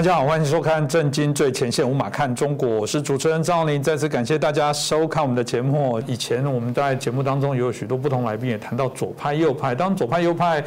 [0.00, 3.82] 大家好，欢迎收看《震惊最前线》，无马看中国，我是主持人张林。
[3.82, 6.00] 再次感谢大家收看我们的节目。
[6.06, 10.64] 以前我们在节目当中有许多不同来宾也谈到左派、右派，当左派、右派。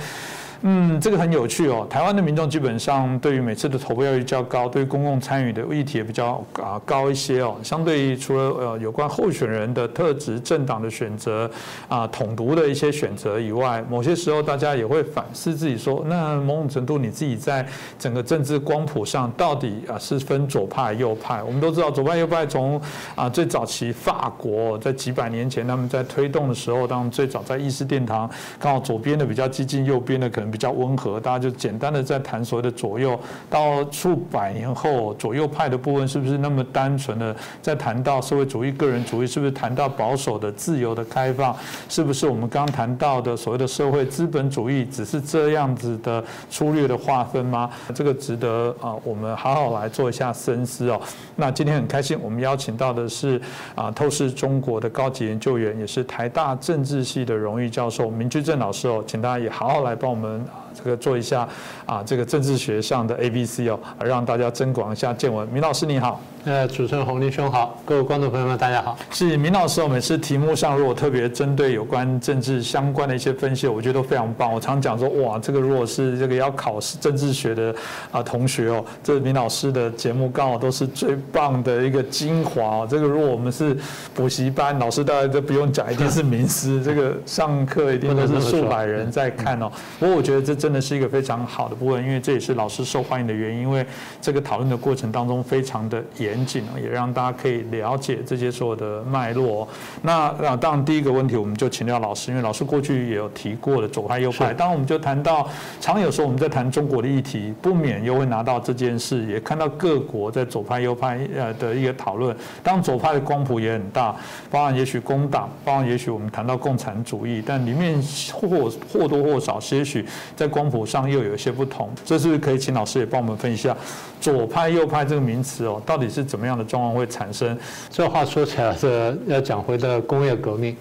[0.65, 1.85] 嗯，这个很有趣哦。
[1.89, 7.57] 台湾的民众基本上对于每次的投票率较高，对于公共参与的议题也比较啊高一些哦。
[7.61, 11.51] 相对于除了呃有关候选人的特质、政党的选择
[11.89, 17.67] 啊统独的一些选择以外，某些时候大家也会反思自己说，那某种程度你自己在
[17.99, 21.43] 整个政治光谱上到底啊是分左派右派？
[21.43, 22.81] 我们都知道左派右派从
[23.15, 30.52] 啊最早期法国在几百年前他们在推动的时候，当最早在议事殿堂，刚好左边的比较激进，右边的可能。
[30.53, 33.19] 比较温和，大家就简单的在谈所谓的左右。
[33.49, 39.27] 到数百年后，左右派的部分是不是那么单纯的在谈到社会主义、个人主义？
[39.27, 41.55] 是不是谈到保守的、自由的开放？
[41.89, 47.67] 是不是我们刚谈到的所谓的社会资本主义只是这样子的粗略的划分吗？
[47.95, 51.01] 这个值得啊，我们好好来做一下深思哦。
[51.35, 53.41] 那今天很开心，我们邀请到的是
[53.73, 60.42] 啊，透视中国的高级研究员，也是台大政治系的荣誉教授明居正老师哦，请大家也好好来帮我们。
[60.83, 61.47] 这个做一下
[61.85, 65.47] 啊，这个政治学上的 A B C 哦，让大家增广一下见闻。
[65.47, 66.19] 明老师你好。
[66.45, 68.97] 呃，主持人洪林兄好，各位观众朋友们，大家好。
[69.11, 74.51] 是明老师，我每次题目上如果特别针对有关政治相关的一些分析，我觉得都非常棒。
[74.53, 77.73] 我常讲说，哇，这个如果是这个要考试政治学的
[78.11, 82.87] 啊同学哦，这明老师的节目刚好都是最棒的一个精华哦。
[82.89, 83.73] 这个如果我们是
[84.13, 86.83] 补习班老师，大家都不用讲，一定是名师。
[86.83, 89.71] 这个上课一定都是数百人在看哦。
[89.97, 93.85] 不过我觉得这真的是一个非常好的部分，因为这也是老师受欢迎的原因，因为
[94.21, 96.32] 这个讨论的过程当中非常的严。
[96.33, 99.67] 严谨也让大家可以了解这些所有的脉络。
[100.01, 104.51] 那啊，当然第一个问题，我们就请教老师，因为老师过去也有提过的左派右派。
[104.51, 105.47] 当然，我们就谈到，
[105.79, 112.35] 常有时候我们在谈中国的议题，不免又会拿到这件事，也看到各国在左派右派呃的一个讨论。
[112.63, 114.15] 当左派的光谱也很大，
[114.49, 118.01] 包含也许工党，包含也许我们谈到共产主义，但里面
[118.33, 120.03] 或或多或少，些许
[120.35, 121.89] 在光谱上又有一些不同。
[122.03, 123.77] 这是可以请老师也帮我们分析一下
[124.19, 126.22] 左派右派这个名词哦，到底是。
[126.23, 127.57] 怎么样的状况会产生？
[127.89, 130.75] 这话说起来是要讲回的工业革命。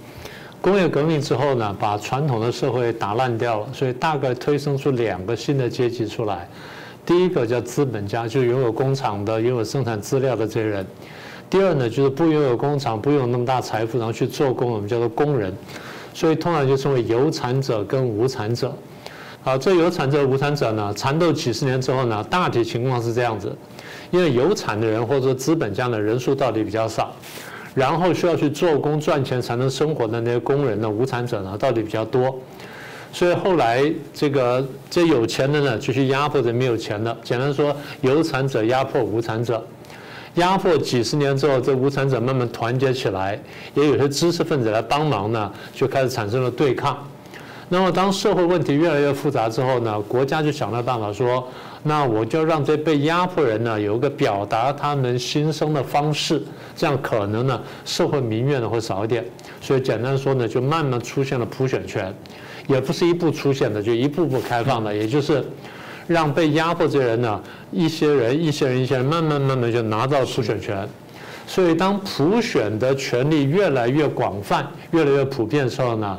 [0.60, 6.48] 工业革命之后呢，把传统的社会打烂掉了，所以大概推生出两个新的阶级出来。
[7.04, 10.84] 第一个叫资本家，就拥有工厂的、拥有生产资料的这些人；
[11.50, 15.52] 第二呢，就是不拥有工厂、不拥有那么大财富，然后去做工，我们叫做工人。
[16.14, 18.72] 所以通常就称为有产者跟无产者。
[19.42, 23.52] 好，这有产者、无产者呢，缠斗几十年之后呢，大体情况是这样子。
[24.12, 27.12] 因为有产的人或者资本家的人数到底比较少，
[27.74, 32.38] 然后需要去做工赚钱才能生活的那些工人呢，无产者呢到底比较多，
[33.10, 39.64] 所以后来这个这有钱的呢就去压迫这没有钱的，简单说，有产者压迫无产者，
[40.34, 43.40] 压迫几十年之后，这无产者慢慢团结起来，
[43.72, 46.98] 也有些知识分子来帮忙呢，就开始产生了对抗。
[47.70, 51.48] 那么当社会问题越来越复杂之后呢，国家就想了办法说。
[51.84, 56.40] 那我就让这被压迫人呢有一个表达他们心声的方式，
[56.76, 59.24] 这样可能呢社会民怨呢会少一点。
[59.60, 62.14] 所以简单说呢，就慢慢出现了普选权，
[62.68, 65.44] 也不是一步出现的，就一步步开放的，也就是
[66.06, 67.42] 让被压迫这些人呢，
[67.72, 70.88] 一些人、一些人、一些人，慢慢慢慢就拿到普选权。
[71.46, 76.18] 所以当普选的权利越来越广泛、越来越普遍的时候呢？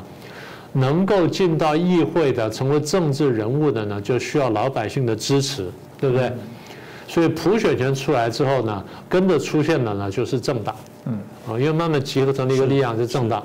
[0.74, 6.32] 能够进到议会的，成为政治人物的呢，就需要老百姓的支持，对不对？
[7.06, 10.74] 所以普选权出来之后呢，跟着出现的呢就是政党，
[11.04, 13.42] 嗯，啊，因为慢慢集合成了一个力量是政党。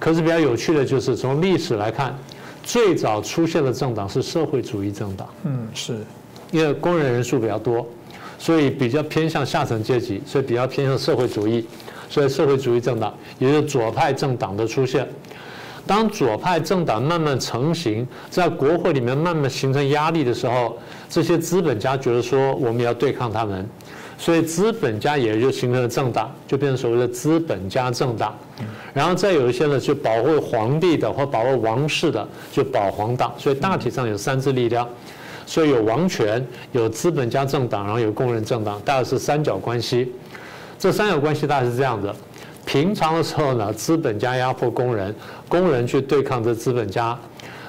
[0.00, 2.16] 可是比较有趣的就是从历史来看，
[2.62, 5.98] 最早出现的政党是社会主义政党，嗯，是
[6.50, 7.86] 因为工人人数比较多，
[8.38, 11.64] 所以比较偏向下层阶级，所以比较偏向社会主义，
[12.08, 15.06] 所以社会主义政党也就是左派政党的出现。
[15.88, 20.76] 当左派政党慢慢成型，在国会里面慢慢形成压力的时候，
[21.08, 23.66] 这些资本家觉得说我们要对抗他们，
[24.18, 28.36] 所以资本家也就形成了政党，就变成所谓的资本家政党。
[28.92, 33.32] 然后再有一些呢，就保护皇帝的或保护王室的，就保皇党。
[33.38, 34.86] 所以大体上有三支力量，
[35.46, 40.12] 所以有王权、有资本家政党，然后有工人政党，大概是三角关系。
[40.78, 42.14] 这三角关系大概是这样的。
[42.68, 45.14] 平常的时候呢，资本家压迫工人，
[45.48, 47.18] 工人去对抗这资本家。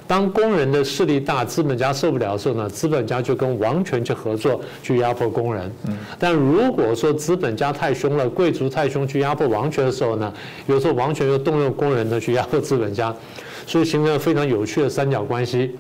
[0.06, 5.72] 当工人的势力大，资本家受不了的时候呢，资本家就跟王权去合作，去压迫工人。
[6.20, 10.34] 但如果说资本家太凶了，贵族太凶，去压迫王权的时候呢，
[10.68, 13.16] 有时候王权又动用工人呢去压迫资本家。
[13.66, 15.78] 所以形成了非常有趣的三角关系。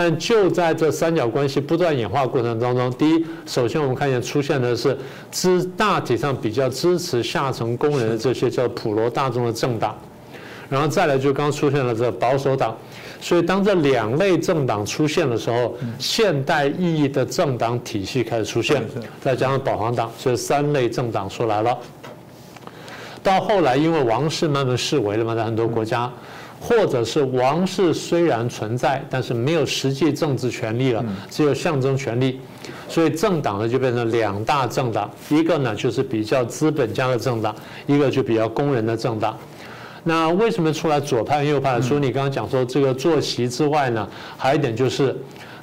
[0.00, 4.96] 但就在这三角关系不断演化过程当中，第一，首先我们看见出现的是
[5.32, 9.98] 支大体上比较支持下层工人的这些叫普罗大众的政党，
[10.68, 12.76] 然后再来就刚出现了这保守党。
[13.20, 18.80] 所以当这两类政党出现的时候，现代意义的政党体系开始出现，
[19.20, 21.76] 再加上保皇党，所以三类政党出来了。
[23.20, 26.08] 到后来，因为王室慢慢式微了嘛，在很多国家。
[26.60, 32.40] 或者是王室虽然存在，但是没有实际政治权利了，只有象征权利，
[32.88, 37.54] 所以政党呢就变成两大政党，一个呢就是比较资本家的政党，
[37.86, 39.38] 一个就比较工人的政党。
[40.02, 41.80] 那为什么出来左派右派？
[41.80, 45.16] 除了你刚刚讲说这个坐席之外呢，还有一点就是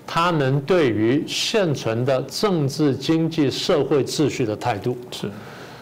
[0.07, 5.29] 他们对于现存的政治、经济、社会秩序的态度是。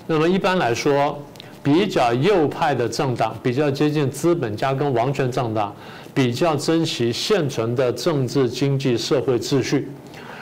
[0.07, 1.17] 那么一般来说。
[1.63, 5.73] 比较右派的政党，比较接近资本家跟王权政党，
[6.13, 9.87] 比较珍惜现存的政治、经济、社会秩序；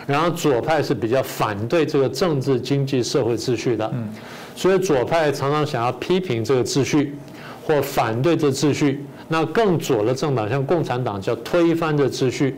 [0.07, 3.93] 然后左派是比较反对这个政治、经济、社会秩序的。
[4.55, 7.15] 所以左派常常想要批评这个秩序，
[7.65, 9.05] 或反对这秩序。
[9.27, 12.57] 那更左的政党，像共产党，叫推翻这秩序。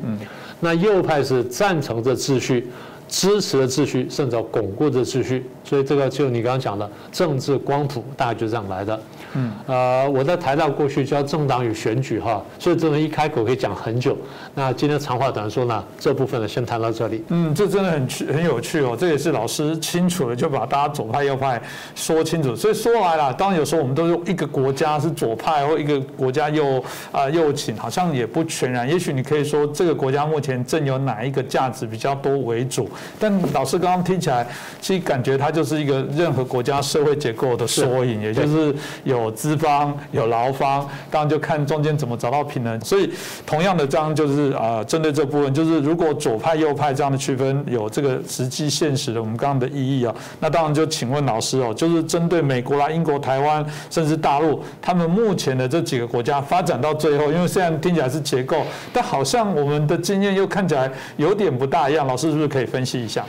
[0.60, 2.68] 那右派是赞成这秩序。
[3.08, 9.00] 支持的秩序，甚至要巩固的秩序，所以这个就你刚刚讲的政治光谱，大概就这样来的。
[9.36, 14.16] 嗯，呃，我在台大过去教政党与选举哈，所以这么一开口可以讲很久。
[14.54, 17.24] 那今天长话短说呢，这部分呢先谈到这里。
[17.30, 21.60] 嗯，这真的很趣很有趣哦，这也是老师清楚的就把大家左派右派
[21.96, 22.56] 说清楚。
[22.56, 28.88] 所以说来了，当然有时候我们都用一个国家是左派或一个国家右啊右倾，好像也不全然。
[28.88, 32.88] 也许你可以说这个国家目前正有哪一个价值比较多为主，
[33.20, 34.48] 但老师刚刚听起来，
[34.82, 38.74] 其实感觉它就是一个任何国家社会结构的缩影，也就是
[39.04, 39.34] 有。
[39.44, 42.80] 资方有劳方，当然就看中间怎么找到平衡。
[42.80, 43.10] 所以，
[43.46, 58.64] 同样的这样就是啊，针对这部分，就是如果左派右派这样的区分有这个实际现实的我们刚刚的意义啊，那当然就请问老师哦，就是针对美国啦、英国、台湾，甚至大陆，他们目前的这几个国家发展到最后，因为虽然听起来是结构，
[58.94, 62.08] 但好像我们的经验又看起来有点不大一样。
[62.08, 63.26] 老师是不是可以分析一下？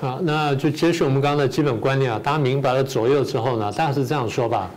[0.00, 4.70] 好，那就接续我们刚刚的基本观念啊，大家明白了左右之后呢，大概是这样说吧。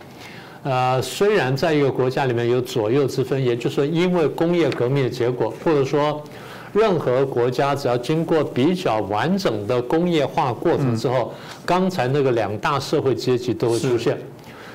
[0.64, 6.22] 呃，虽然在一个国家里面有左右之分，也就是说，因为工业革命的结果，或者说，
[6.72, 11.32] 任何国家只要经过比较完整的工业化过程之后，
[11.66, 14.16] 刚才那个两大社会阶级都会出现，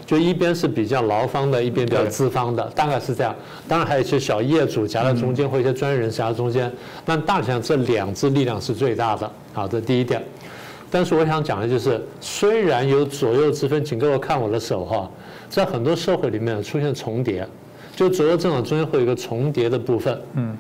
[0.05, 3.35] 就一边是比较劳方的，一边比较资方的，大概是这样。
[3.67, 6.71] 当然还有一些小业主夹在中间，或一些专业人士夹在中间，
[7.05, 9.31] 但大体上这两支力量是最大的。
[9.57, 10.21] 好，这第一点。
[10.91, 15.09] 但是我想讲的就是，虽然有左右之分，请各位看我的手哈。
[15.49, 17.43] 在很多社会里面出现重叠，
[17.95, 20.21] 就左右政党中间会有一个重叠的部分。
[20.35, 20.55] 嗯，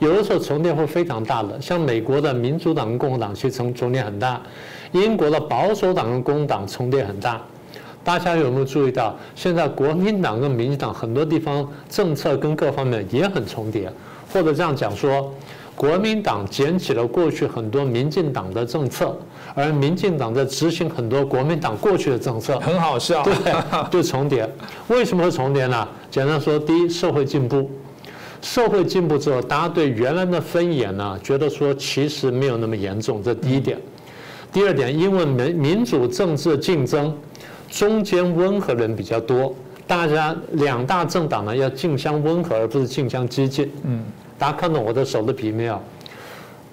[0.00, 4.38] 有的时候重叠会非常大的，像美国的民主党跟共和党其实重重叠很大，
[4.92, 7.40] 英国的保守党跟工党重叠很大。
[8.04, 13.90] 大家有没有注意到，现在国民党跟民进党很多地方政策跟各方面也很重叠，
[14.30, 15.32] 或者这样讲说。
[15.74, 19.16] 国民党捡起了过去很多民进党的政策，
[19.54, 23.34] 而民进党在执行很多国民党过去的政策，很好笑，对，
[23.90, 24.48] 就重叠。
[24.88, 25.88] 为什么会重叠呢？
[26.10, 27.70] 简单说，第一，社会进步，
[28.42, 33.78] 社会进步之后，大家对原来的分野呢，觉得说其实没有那么严重，这第一点。
[34.52, 37.16] 第二点，因为民民主政治竞争，
[37.70, 39.54] 中间温和人比较多，
[39.86, 43.72] 大家两大政党呢要竞相温和，而不是竞相激进。
[43.84, 44.04] 嗯。
[44.38, 45.80] 大家看到我的手的皮没有？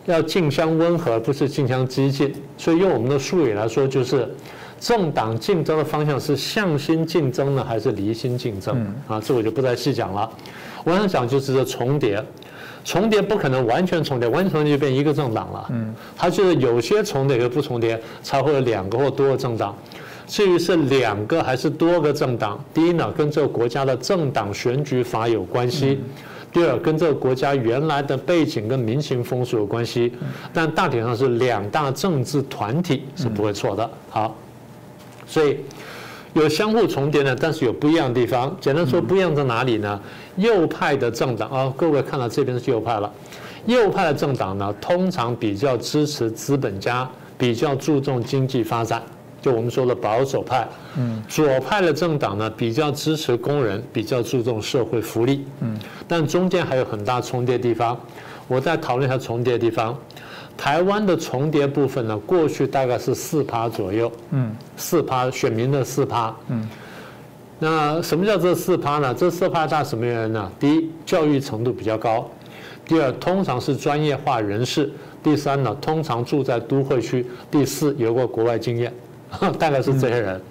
[0.06, 2.34] 要竞相温和，不是竞相激进。
[2.58, 4.28] 所以用我们的术语来说，就是
[4.80, 8.92] 政党竞争的方向是向心竞争呢，还是离心竞争？
[9.08, 10.28] 啊，这我就不再细讲了。
[10.84, 12.24] 我想讲就是这重叠，
[12.84, 15.68] 重叠不可能完全重叠，完全重叠就变一个政党了。
[15.70, 19.78] 嗯，它就是有些重叠和不重叠，才会有两个或多个政党。
[20.25, 26.00] 至于是两个还是多个政党，第一呢，跟这个国家的政党选举法有关系。
[26.51, 30.12] 第二，跟这个国家原来的背景跟民情风俗有关系，
[30.51, 33.89] 但大体上是两大政治团体是不会错的。
[34.10, 34.36] 好，
[35.27, 35.58] 所以
[36.34, 38.56] 有相互重叠的，但是有不一样的地方。
[38.60, 40.00] 简单说，不一样在哪里呢？
[40.38, 43.12] 右派的政党啊，各位看到这边是右派了。
[43.65, 49.03] 右派的政党呢，通常比较支持资本家，比较注重经济发展。
[49.41, 50.67] 就我们说的保守派，
[50.98, 55.77] 嗯，左派的政党呢比较支持工人，比较注重社会福利，嗯，
[56.08, 58.00] 但中间还有很大重叠地方。
[58.48, 59.98] 我再讨论一下重叠地方。
[60.58, 66.67] 台湾的重叠部分呢，过去大概是四趴左右，嗯，四趴选民的四趴，嗯，
[67.60, 69.13] 那什么叫这四趴呢？
[69.13, 70.51] 这四趴大什么原因呢？
[70.60, 72.29] 第一，教育程度比较高；
[72.86, 74.89] 第二，通常是专业化人士；
[75.24, 78.93] 第三呢，通常住在都会区；第四，有过国外经验，
[79.59, 80.41] 大概是这些人。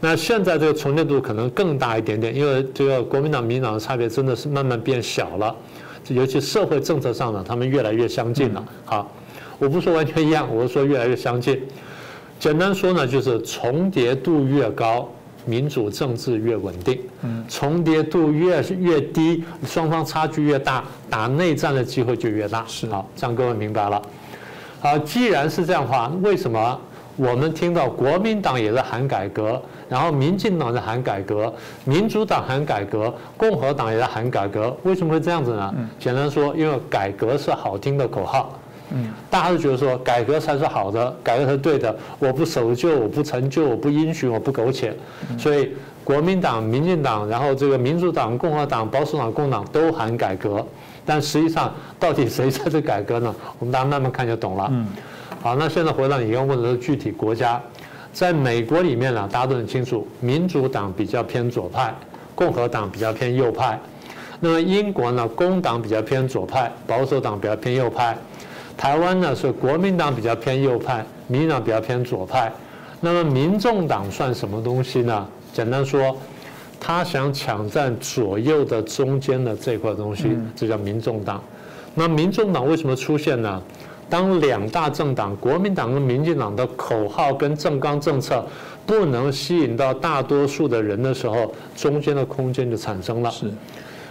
[0.00, 5.54] 那现在这个重叠度可能更大一点点，因为这个国民党、民党的差别真的是慢慢变小了，
[6.08, 8.64] 尤其社会政策上呢，他们越来越相近了。
[8.84, 9.10] 好，
[9.58, 11.60] 我不说完全一样，我是说越来越相近。
[12.38, 15.08] 简单说呢，就是重叠度越高。
[15.44, 17.00] 民主政治越稳定，
[17.48, 22.62] 重叠度越越低，双方差距越大，打内战的机会就越大。
[22.66, 24.02] 是好，这样各位明白了。
[24.78, 26.78] 好，既然是这样的话，为什么
[27.18, 31.52] 我们听到国民党也在喊改革，然后民进党在喊改革，
[31.84, 34.74] 民主党喊改革，共和党也在喊改革？
[34.84, 35.74] 为什么会这样子呢？
[35.98, 38.56] 简单说，因为改革是好听的口号。
[38.90, 41.94] 嗯，大家都觉得说改革才是好的，改革是对的。
[42.20, 44.96] 我不守旧，我不陈旧，我不因循，我不苟且。
[45.36, 50.64] 所以国民党、民进党，然后这个民主党、共和党、保守党、共党都喊改革，
[51.04, 53.34] 但实际上到底谁在这改革呢？
[53.58, 54.68] 我们大家慢慢看就懂了。
[54.70, 54.86] 嗯，
[55.40, 57.60] 好，那现在回到你刚问的具体国家，
[58.12, 61.94] 在美国里面呢，大家都很清楚，民主党比较偏左派，
[62.34, 63.78] 共和党比较偏右派。
[64.40, 68.18] 那么英国呢，工党比较偏左派，保守党比较偏右派。
[68.76, 72.52] 台湾呢是国民党比较偏右派，民进党比较偏左派。
[73.00, 75.28] 那么民众党算什么东西呢？
[75.52, 76.16] 简单说，
[76.80, 81.40] 他想抢占左右的中间的这块东西，这叫民众党。
[81.94, 83.62] 那民众党为什么出现呢？
[84.08, 88.44] 当两大政党国民党跟民进党的口号跟政纲政策
[88.86, 93.30] 不能吸引到大多数的人的时候，中间的空间就产生了。
[93.30, 93.50] 是。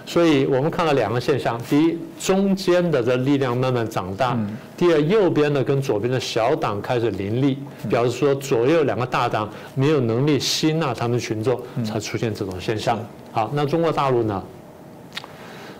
[0.05, 4.37] 所以我们看到两个现象：第一，中间的这力量慢慢长大；
[4.77, 7.57] 第二，右边的跟左边的小党开始林立，
[7.89, 12.97] 表示说左右两个大党没有能力吸纳他们群众，才出现这种现象。
[13.33, 14.41] 好，那中国大陆呢？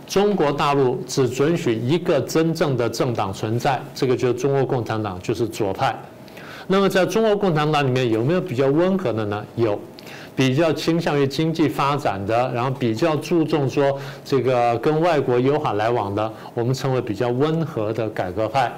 [0.08, 5.96] 中国大陆只准许一个真正的政党存在，这个就是中国共产党，就是左派。
[6.66, 9.46] 那么在中国共产党里面有没有比较温和的呢？
[9.56, 9.80] 有。
[10.34, 18.72] 比较倾向于经济发展的，然后比较注重说这个跟外国友好来往的，我们称为比较温和的改革派。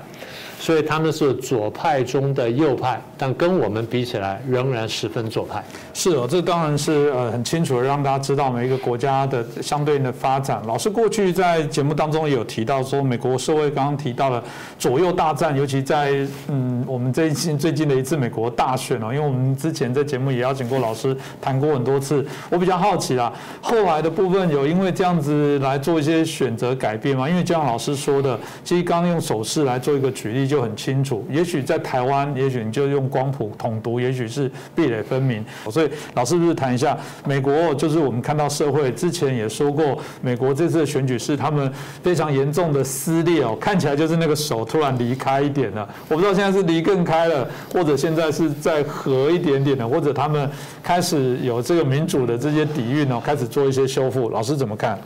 [0.59, 5.63] 所以他们是左派中的右派，但跟我们比起来仍然十分左派。
[5.93, 10.61] 是哦，这当然是呃很清楚的让大家知道每一个国家的相对应的发展。
[10.67, 14.43] 老师过去在节目当中也有提到说，美国社会刚刚提到了
[14.77, 22.25] 左右大战，尤其在嗯我们最近最近的一次美国大选哦，因为我们之前在节目也邀请过老师谈过很多次。
[22.49, 27.29] 我比较好奇啦，后来的部分有因为这样子来做一些选择改变吗？
[27.29, 30.48] 因为就像老师说的，其实刚刚用手势来做一个举例。
[30.49, 35.45] 就很清楚，也许在台湾，也许你就用光谱统读，也许是壁垒分明。
[35.69, 45.87] 所以老师不是谈一下美国，就是我们看到社会之前也说过，美国这次的选举是他们非常严重的撕裂哦，看起来就是那个手突然离开一点了。
[46.09, 50.49] 我不知道现在是离更开了，或者现在是在合一点点的，或者他们
[50.81, 54.29] 开始有这个民主的这些底蕴哦，开始做一些修复。
[54.29, 54.99] 老师怎么看？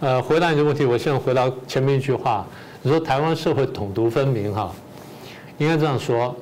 [0.00, 2.46] 呃，回答你的问题，我现在回到前面一句话，
[2.82, 4.72] 你说台湾社会统独分明哈。
[5.60, 6.34] 应该这样说，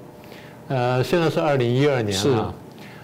[0.69, 2.55] 呃，现在是二零一二年了，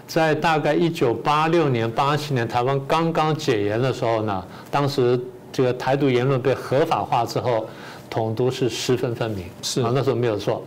[0.07, 5.19] 在大概一九八六年、八七年台湾刚刚解严的时候呢，当时
[5.51, 7.67] 这个台独言论被合法化之后，
[8.09, 10.63] 统独是十分分明，是啊，那时候没有错。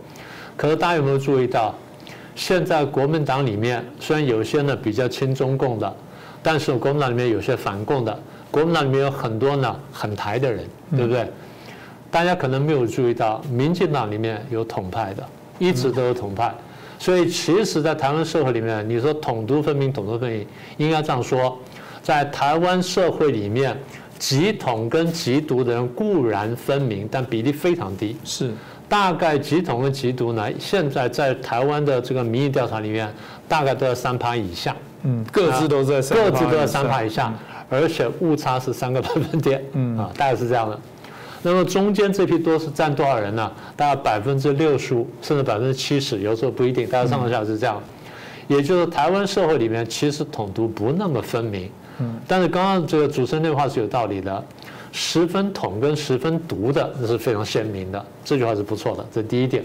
[0.55, 1.73] 可是大家有没有注意到，
[2.35, 5.95] 现在国民党里面虽然有些呢比较亲中共的，
[6.43, 8.19] 但是国民党里面有些反共的，
[8.51, 11.27] 国民党里面有很多呢很台的人，对不对？
[12.11, 15.23] 大家可能没有注意到，民进党里面有统派的。
[15.59, 16.51] 一直都有统派，
[16.97, 20.47] 所以其实，在台湾社会里面，你说统独分明，统独分明，
[20.77, 21.55] 应该这样说，
[22.01, 23.77] 在台湾社会里面，
[24.17, 28.17] 极统跟极独的人固然分明，但比例非常低。
[28.23, 28.51] 是，
[28.87, 33.07] 大概极统跟极独呢，现在在台湾的这个民意调查里面，
[33.47, 34.75] 大概都在三趴以下。
[35.03, 37.33] 嗯，各自都在各自都在三趴以下，
[37.69, 39.63] 而且误差是三个百分点。
[39.73, 40.79] 嗯啊，大概是这样的。
[41.41, 43.51] 那么中间这批多是占多少人呢？
[43.75, 47.81] 大概百分之六十五，甚至百分之七十，有时候不一定，大家上下是这样。
[48.47, 51.69] 也就是台湾社会里面其实统独不那么分明。
[51.99, 52.19] 嗯。
[52.27, 54.43] 但是刚刚这个主持人那话是有道理的，
[54.91, 59.63] 十分统跟十分独的那是非常鲜明的，这句话是不错的，这是第一点。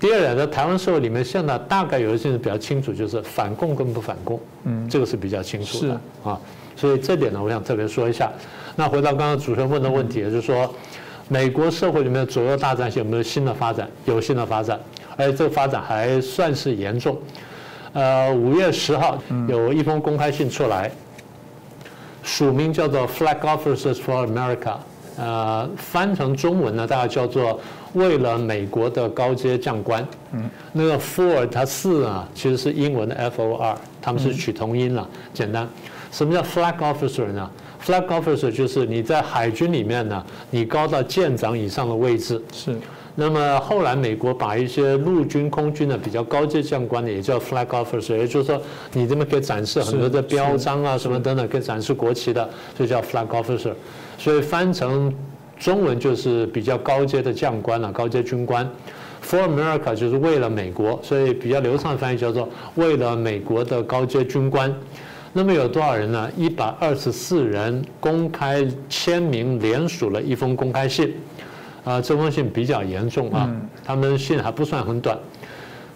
[0.00, 4.40] 第二点，在台湾社会里面，现在大概有一些人比较清楚，就是反共跟不反共。
[4.64, 4.88] 嗯。
[4.88, 6.40] 这个是比较清楚的啊。
[6.74, 8.32] 所以这点呢，我想特别说一下。
[8.78, 10.72] 那回到刚刚主持人问的问题，就是说，
[11.26, 13.90] 美国社会里面的左右大战有没有新的发展？
[14.04, 14.78] 有新的发展，
[15.16, 17.18] 而且这个发展还算是严重。
[17.92, 20.88] 呃，五月十号有一封公开信出来，
[22.22, 24.76] 署名叫做 Flag Officers for America，
[25.16, 27.58] 呃，翻成中文呢，大概叫做
[27.94, 30.06] 为了美国的高阶将官。
[30.30, 35.08] 嗯，那个 for 它四啊，其实是英文的 F O R，他们是取同音了。
[35.34, 35.68] 简单，
[36.12, 37.50] 什么叫 Flag Officer 呢
[37.88, 42.38] ？Flag Officer 就是你在海军里面呢，你高到舰长以上的位置。
[42.52, 42.76] 是。
[43.14, 48.60] 那么后来美国把一些陆军、空军的比较高阶将官呢，也叫 flag officer，也就是说
[48.92, 53.72] 你这边可以展示很多的标章啊什么等等，可以展示国旗的，就叫 flag officer。
[54.18, 55.12] 所以翻成
[55.58, 58.68] 中文就是比较高阶的将官了，高阶军官。
[59.20, 64.72] For America 就是为了美国，所以比较流畅的翻译叫做为了美国的高阶军官。
[65.38, 66.28] 那么有多少人呢？
[66.36, 71.14] 一百二十四人公开签名联署了一封公开信。
[71.84, 73.48] 啊，这封信比较严重啊，
[73.84, 75.16] 他们信还不算很短，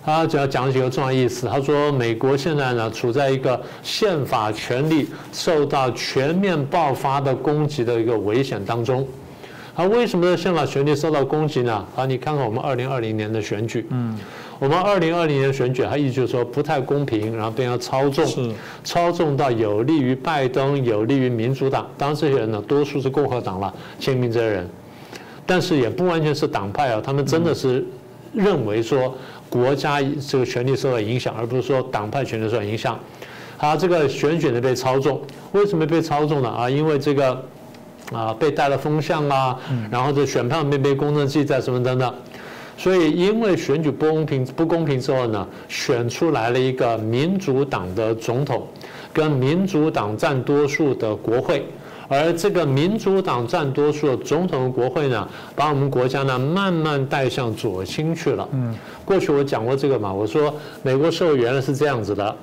[0.05, 1.49] 他主要讲几个重要意思。
[1.49, 9.05] 他说，美国现在呢处在一个宪法权利受到全面爆发的攻击的一个危险当中。
[9.75, 11.85] 啊，为什么宪法权利受到攻击呢？
[11.97, 14.17] 啊，你看看我们二零二零年的选举，嗯，
[14.63, 18.55] 我们二零二零年选举，他意思就是说不太公平，然后变成操纵，
[18.85, 21.85] 操纵到有利于拜登，有利于民主党。
[21.99, 24.71] 当然，这些人呢，多数是共和党了，签名这些人。
[25.45, 27.85] 但是也不完全是党派啊，他们真的是
[28.33, 29.13] 认为说
[29.51, 32.97] 国家这个权力受到影响，而不是说党派权力受到影响。
[33.57, 36.49] 好，这个选举呢被操纵，为什么被操纵呢？
[36.49, 37.45] 啊，因为这个
[38.13, 39.59] 啊被带了风向啊，
[39.91, 42.15] 然后这选票没被公正记载什么等等，
[42.83, 48.67] 所以因为选举不公平不公平之后呢，选出来了一个民主党的总统，
[49.13, 51.65] 跟民主党占多数的国会。
[52.09, 58.49] 而这个民主党占多数的总统国会呢，把我们国家呢慢慢带向左倾去了。
[58.51, 58.75] 嗯，
[59.05, 62.37] 过去我讲过这个嘛，我说美国社会原来是这样子的，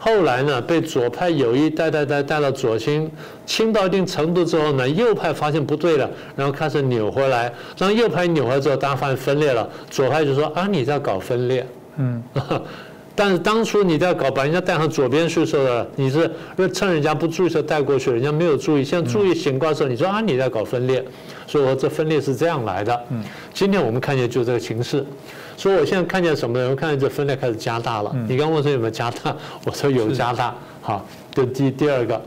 [0.00, 3.08] 后来呢被左派有意带带带带到左倾，
[3.44, 11.66] 倾到一定程度之后呢，右派发现不对了，然后开始扭回来，让右派扭回来之后，大家发现分裂了，左派就说啊你在搞分裂。
[11.98, 12.22] 嗯。
[13.20, 16.30] 但是当初你在搞把人家带上左边宿舍的你是
[16.72, 21.04] 趁人家不注意时候带过去，人家没有注意，现在注意醒过来的时候，你说啊你在搞分裂，
[21.46, 22.98] 所以我这分裂是这样来的。
[23.10, 25.04] 嗯，今天我们看见就这个形势，
[25.54, 26.70] 所以我现在看见什么呢？
[26.70, 28.10] 我看见这分裂开始加大了。
[28.26, 30.54] 你刚问说有没有加大，我说有加大。
[30.80, 31.04] 好，
[31.34, 32.18] 这第第二个，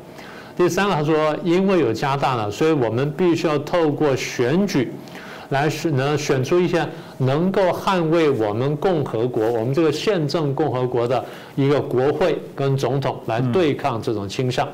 [0.55, 4.93] 第三个他说因为有加大了，所以我们必须要透过选举。
[5.53, 6.85] 来选能，选出一些
[7.17, 11.23] 能够捍卫我们共和国、我们这个宪政共和国的
[11.55, 14.67] 一个国会跟总统，来对抗这种倾向。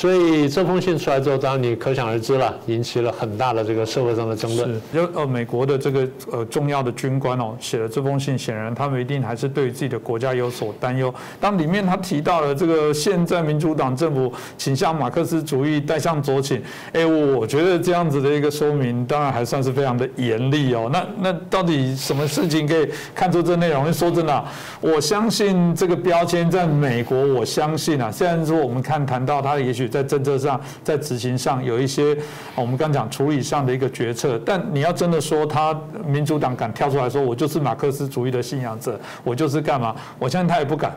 [0.00, 4.66] 所以这封信出来之后，当然你可想而知了，引起了很大的这个社会上的争论。
[4.66, 11.14] 是，就呃美国的这个呃重要的军官哦写了这封信，显然他们一定还是对自己的国家有所担忧。
[11.38, 16.62] 当里面他提到了这个现在民主党政府倾向马克思主义，带向左倾，
[16.94, 20.88] 哎，我觉得这样子的一个说明，当然还算是非常的严厉哦。
[20.90, 23.92] 那 那到底什么事情可以看出这内容？
[23.92, 24.44] 说真的，
[24.80, 29.89] 我相信这个标签在美国，我相信啊，虽然说我们看谈到他也许。
[29.90, 32.16] 在政策上，在执行上有一些，
[32.54, 34.40] 我们刚讲处理上的一个决策。
[34.46, 39.94] 但你要真的说，他民主党敢跳出来说，我就是马克思主义的信仰者，我就是干嘛？
[40.18, 40.96] 我相信他也不敢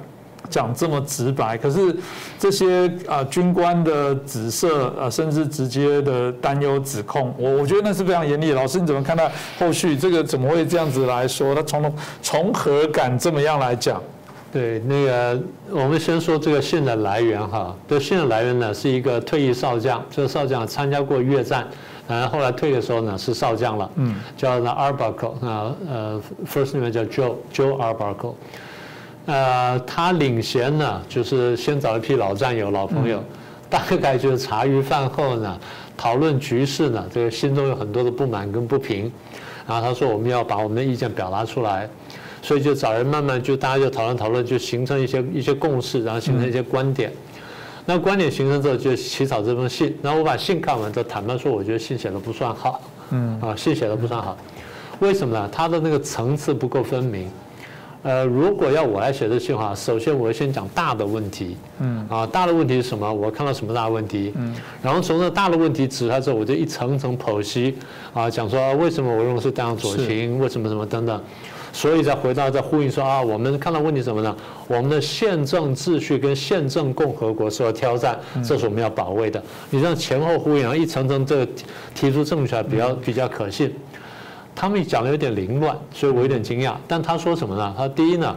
[0.49, 1.58] 讲这么直白。
[1.58, 1.95] 可是
[2.38, 8.51] 这些啊军官的紫色啊，甚至直接的担忧指控，我我觉得那是非常严厉。
[8.51, 11.56] 老师你怎么看待后续这个怎么会这样子来说？
[11.56, 14.01] 他从从何敢这么样来讲？
[14.54, 17.76] 对，那个我们先说这个信的来源哈。
[17.88, 21.68] 这信的来源呢，是一个退役少将，这个少将参加过越战，
[22.08, 28.36] 然后后来退的时候呢是少将了，嗯，叫那 Arbuckle 啊，呃，first name 叫 Joe Joe Arbuckle，
[29.26, 33.24] 呃，他领衔呢就是先找一批老战友、老朋友，
[33.72, 35.60] 大概就是茶余饭后呢
[35.98, 39.12] 讨论局势呢，这个心中有很多的不满跟不平，
[39.68, 41.89] 然后他说我们要把我们的意见表达出来。
[42.43, 47.10] 所以就找人慢慢就大家就讨论讨论，就形成一些一些共识，然后形成一些观点。
[47.86, 49.97] 那观点形成之后，就起草这封信。
[50.01, 52.82] 然后我把信看完之后，坦白说，我觉得信写的不算好。
[53.12, 53.39] 嗯。
[53.41, 54.38] 啊，信写的不算好，
[54.99, 55.49] 为什么呢？
[55.51, 57.29] 它的那个层次不够分明。
[58.03, 61.56] 呃，如果要我来写这信的话，首先我要先讲大的问题。
[61.79, 62.06] 嗯。
[62.10, 63.13] 啊，大的问题是什么？
[63.13, 64.34] 我看到什么大问题？
[64.36, 64.53] 嗯。
[64.82, 67.77] 然后从这大的问题指出来之后，我就一层层剖析。
[68.13, 71.21] 啊，讲说为什么我认为是这样左倾，为什么什么等等。
[71.73, 74.33] 所以再回到再呼应说啊，我们看到问题什么呢？
[74.67, 79.43] 我们的宪政秩序跟宪政共和国受到挑战，这是我们要保卫的。
[79.71, 81.47] 你这样前后呼应，然后一层层这个
[81.95, 83.73] 提出证据来比较比较可信。
[84.55, 86.75] 他们讲的有点凌乱，所以我有点惊讶。
[86.88, 87.73] 但他说什么呢？
[87.75, 88.36] 他第一呢，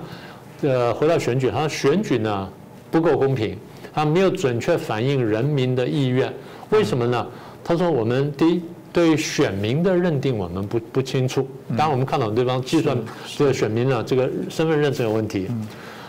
[0.62, 2.48] 呃，回到选举，他说选举呢
[2.90, 3.56] 不够公平。
[3.92, 6.32] 他没有准确反映人民的意愿。
[6.70, 7.26] 为什么呢？
[7.62, 8.62] 他说我们第一
[8.96, 12.96] 对选民的认定我们不不清楚，当然我们看到对方计算
[13.36, 15.48] 这个选民呢这个身份认证有问题。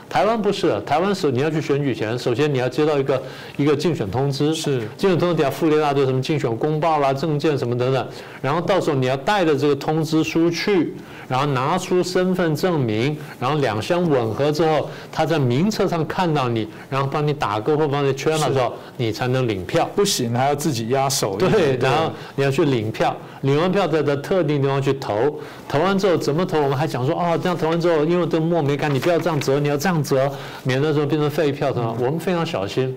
[0.10, 3.22] 台湾不是，台湾是你要去选举前，首先你要接到一个
[3.58, 8.08] 一个竞选通知，是竞选通知底下附了一大堆什么竞选公报啦、证件什么等等，
[8.42, 10.94] 然后到时候你要带着这个通知书去，
[11.28, 19.88] 然后拿出身份证明，然后两相吻合之后，他在名册上看到你，然后帮你打勾或帮你圈了之后，你才能领票。
[19.96, 21.36] 不行，还要自己压手。
[21.36, 26.62] 对，然后你要去领票，领完票再在特定地方去投，投完之后怎么投？
[26.62, 29.98] 我们还讲说，哦，这样投完之后，因为这墨没干，你不要这样折，你要这样。
[30.04, 30.32] 折
[30.64, 31.98] 免得说变成废票，什么？
[32.00, 32.96] 我们非常小心。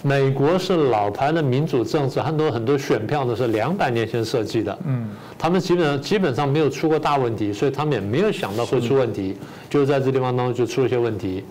[0.00, 4.76] 美国是老牌的民主政治，很多很多选票都是两百年前设计的。
[4.86, 9.36] 嗯，他们基本上基本上没有出过大问题，所以他们也没有想到会出问题，
[9.68, 11.44] 就在这地方当中就出了一些问题。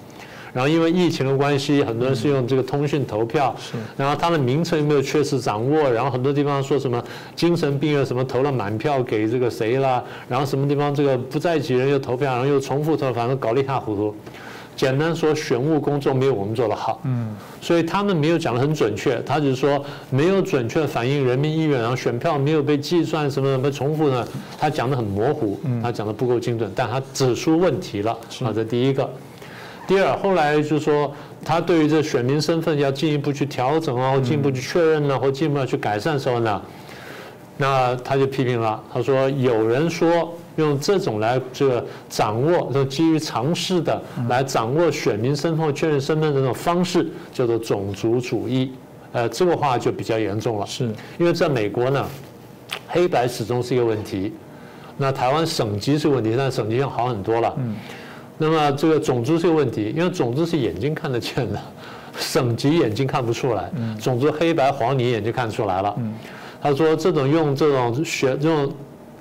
[0.54, 3.56] 然后因为疫情的关系，很多人是用这个通讯投票，
[3.96, 7.04] 然后他的名称又没有确实掌握，然后很多地方说什么
[7.36, 14.16] 精神病院什么投了满票给这个谁啦，然后什么地方这个不在籍人又投票，然后又重复投，反正搞得一塌糊涂。
[14.74, 24.26] 简单说，选务工作没有我们做的好，嗯，所以他们没有讲的很准确，他只是说没有准确反映人民意愿，然后选票没有被计算什么什么重复呢？
[24.58, 28.12] 他讲的很模糊，他讲的不够精准，但他指出问题了，
[28.44, 29.08] 啊，这第一个。
[29.92, 36.62] 第二，后来就是说他对于这选民身份要进一步去调整啊，或进一步去确认呢，或进一步要去改善的时候呢，
[37.58, 40.34] 那他就批评了，他说有人说。
[40.58, 48.74] 用这种来这个掌握，这基于尝试的来掌握选民身份、确认身份的这种方式，叫做种族主义。
[49.14, 50.68] 呃，这个话就比较严重了。
[50.68, 52.06] 是，因为在美国呢，
[52.90, 54.34] 黑白始终是一个问题。
[54.98, 57.56] 那台湾省级是问题，但省级要好很多了。
[57.58, 57.74] 嗯。
[58.42, 61.62] 那么这个种族是个问题，因为种族是眼睛看得见的，
[62.18, 63.70] 省级眼睛看不出来。
[63.76, 63.96] 嗯。
[64.00, 65.96] 种族黑白黄你眼睛看出来了。
[66.00, 66.14] 嗯。
[66.62, 68.74] 他说这种用这种选这种。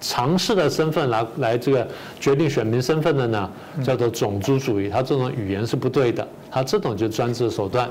[0.03, 1.87] 尝试的身份来来这个
[2.19, 3.51] 决定选民身份的呢，
[3.85, 4.89] 叫做种族主义。
[4.89, 7.87] 他这种语言是不对的，他这种就是专制手段。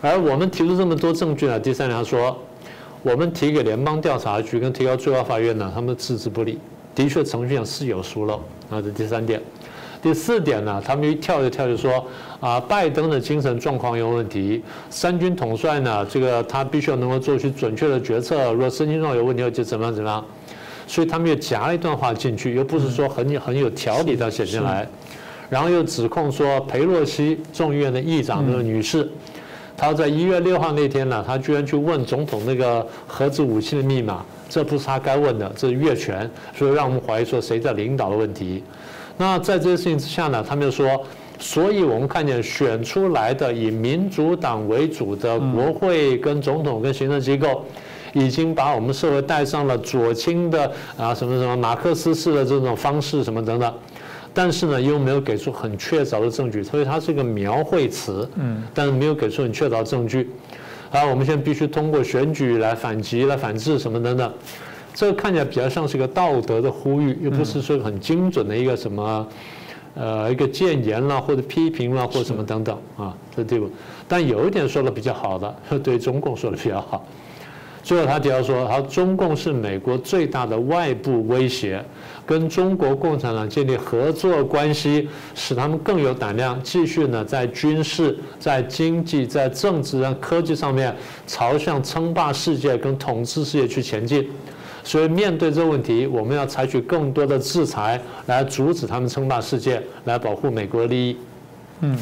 [0.00, 2.38] 而我们提出这么多证据呢，第三条说，
[3.02, 6.60] 我们提给联邦调查局跟提高最高法院呢，他们置之不理。
[6.94, 8.36] 的确程序上是有疏漏，
[8.70, 9.42] 啊，这第三点。
[10.02, 12.04] 第四点呢，他们一跳就跳就说
[12.40, 20.24] 啊，拜登的精神状况有问题，三军统帅呢，这个他必须要能够做出准确的决策，如果身心状有问题，就怎么样怎么样。
[20.86, 24.88] 所以他们又夹了一段话进去，又不是说很很有条理的写进来，
[25.48, 29.08] 然后又指控说裴洛西众议院的议长这个女士，
[29.76, 38.64] 她在一月六号那天呢，她居然去问总统那个核子武器的密码，这不是她该问的，这是越权，所以让我们怀疑说谁在领导的问题。
[39.20, 41.04] 那在这些事情之下呢，他们就说，
[41.38, 47.66] 所以我们看见选出来的以民主党为主的国会跟总统跟行政机构。
[48.12, 53.72] 已经把我们社会带上了左倾的啊什么什么马克思式的这种方式什么等等，
[54.34, 60.28] 但是呢又没有给出很确凿的证据，所以它是一个描绘词，嗯，但是没有给出很确凿的证据。
[60.90, 64.32] 啊，我们现在必须通过选举来反击、来反制什么等等，
[64.94, 69.26] 这个看起来比较像是一个道德的呼吁，又不是说很精准的一个什么
[69.94, 73.68] 呃一个谏言啦或者批评啦或者什么等等啊，这地方。
[74.08, 77.04] 但有一点说的比较好的，对中共说的比较好。
[77.82, 81.82] 最后，他提到说，他中共是美国最大的外部威胁，
[82.26, 90.94] 跟中国共产党建立合作关系，使他们更有胆量继续呢在军事、在经济、在政治、在科技上面
[91.26, 94.28] 朝向称霸世界跟统治世界去前进。
[94.90, 101.16] 所以，面对这个问题，我们要采取更多的制裁来阻止他们称霸世界，来保护美国利益。
[101.82, 101.96] 嗯。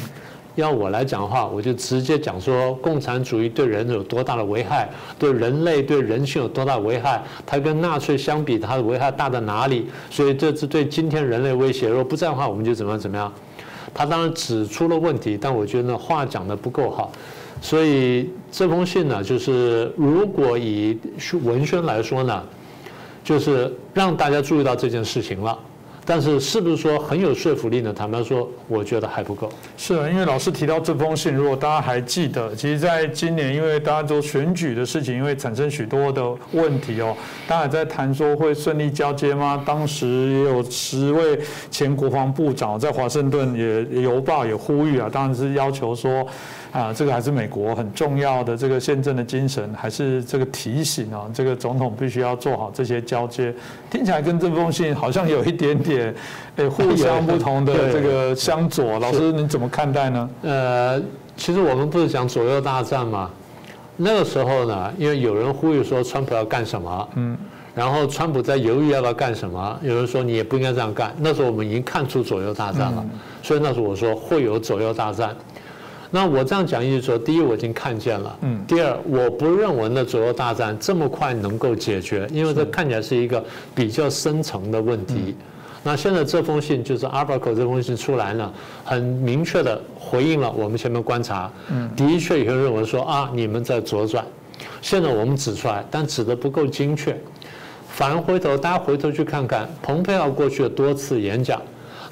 [0.55, 7.21] 要我来讲的话，我就直接讲说，共产主义对人有多大的危害，对人类、对人性有多大危害？
[7.45, 9.85] 它跟纳粹相比，它的危害大在哪里？
[10.09, 11.87] 所以这是对今天人类威胁。
[11.89, 13.31] 如果不这样的话，我们就怎么样怎么样？
[13.93, 17.11] 他当然指出了问题，但我觉得话讲的不够好。
[17.61, 20.97] 所以这封信呢，就是如果以
[21.43, 22.43] 文宣来说呢，
[23.29, 25.55] 就是让大家注意到这件事情了。
[26.03, 27.93] 但是是不是说很有说服力呢？
[27.93, 29.47] 坦白说，我觉得还不够。
[29.77, 37.15] 是啊，因为老师提到这封信，如果大家还记得，其实在今年，因为大家都选举的事情，因为产生许多的问题哦，
[37.47, 39.61] 大家在谈说会顺利交接吗？
[39.63, 41.39] 当时也有十位
[41.69, 46.25] 前国防部长在华盛顿也邮报也呼吁啊，当然是要求说。
[46.71, 53.53] 啊，这个还是美国很重要的这个宪政的精神，还是这个提醒啊，这个总统必须要做好这些交接。
[53.89, 56.15] 听起来跟这封信好像有一点点点
[56.57, 58.99] 诶互相不同的这个相左。
[58.99, 60.29] 老师你怎么看待呢？
[60.43, 61.01] 呃，
[61.35, 63.29] 其实我们不是讲左右大战吗？
[63.97, 67.37] 那个时候呢，因为有人呼吁说川普要干什么，嗯，
[67.73, 71.13] 然后川普在犹豫要不要干什么，有人说你也不应该这样干。
[71.17, 73.03] 那时候我们已经看出左右大战了，
[73.41, 75.35] 所以那时候我说会有左右大战。
[76.11, 83.43] 那我这样讲意思说，第一我已经看见了，嗯，第二我不认为那左右大战这么快能够解决，因为这看起来是一个
[83.75, 85.35] 比较深层的问题。
[85.83, 88.51] 那现在这封信就是阿巴口这封信出来呢，
[88.83, 94.25] 很明确的回应了我们前面观察，嗯，的确有人认为说啊你们在左转，
[94.81, 97.15] 现在我们指出来，但指的不够精确。
[97.87, 101.61] 反而回头大家回头去看看，蓬佩奥过去的多次演讲。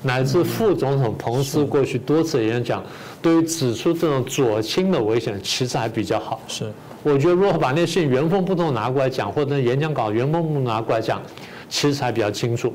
[0.03, 2.83] 乃至副总统彭斯过去多次演讲，
[3.27, 6.39] 对于指出这种左倾的危险，其实还比较好。
[6.47, 6.71] 是，
[7.03, 11.21] 我觉得如果把那信原封不动拿过来讲，或者演讲稿原封不动拿过来讲，
[11.67, 12.73] 其实还比较清楚。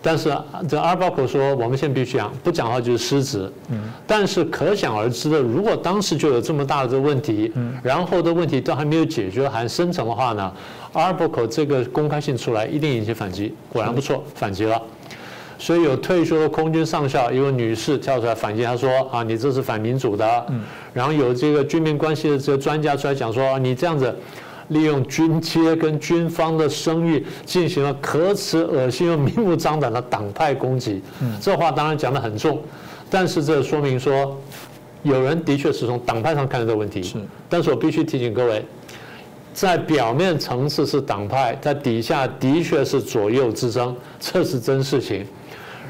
[0.00, 0.32] 但是
[0.68, 3.52] 这阿尔巴口说，我们现在必须讲，不讲的话就是失职。
[3.70, 3.90] 嗯。
[4.06, 10.52] 但是可想而知的，如果当时就有这么大的这个问题，嗯，然后的问题都还没有解决，还深层的话呢，
[10.92, 13.52] 阿尔巴口这个公开信出来，一定引起反击。
[13.68, 14.80] 果然不错，反击了。
[15.62, 20.60] 所以有退休的空军上校一位女士跳出来反击，她说：“啊，你这是反民主的。”嗯，
[20.92, 24.12] 然后有这个军民关系的这个专家出来讲说：“你这样子
[24.70, 32.60] 利用军阶跟军方的声誉进行了可耻、恶心又明目张胆的党派攻击。”嗯，这话当然讲得很重，
[33.08, 34.36] 但是这说明说
[35.04, 37.04] 有人的确是从党派上看这个问题。
[37.04, 38.64] 是，但是我必须提醒各位，
[39.54, 45.24] 在表面层次是党派，在底下的确是左右之争，这是真事情。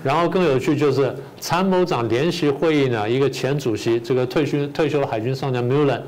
[0.03, 6.01] 然后更有趣就是参谋长联席会议呢，一个前主席，这个退休退休的海军上将 Mullen，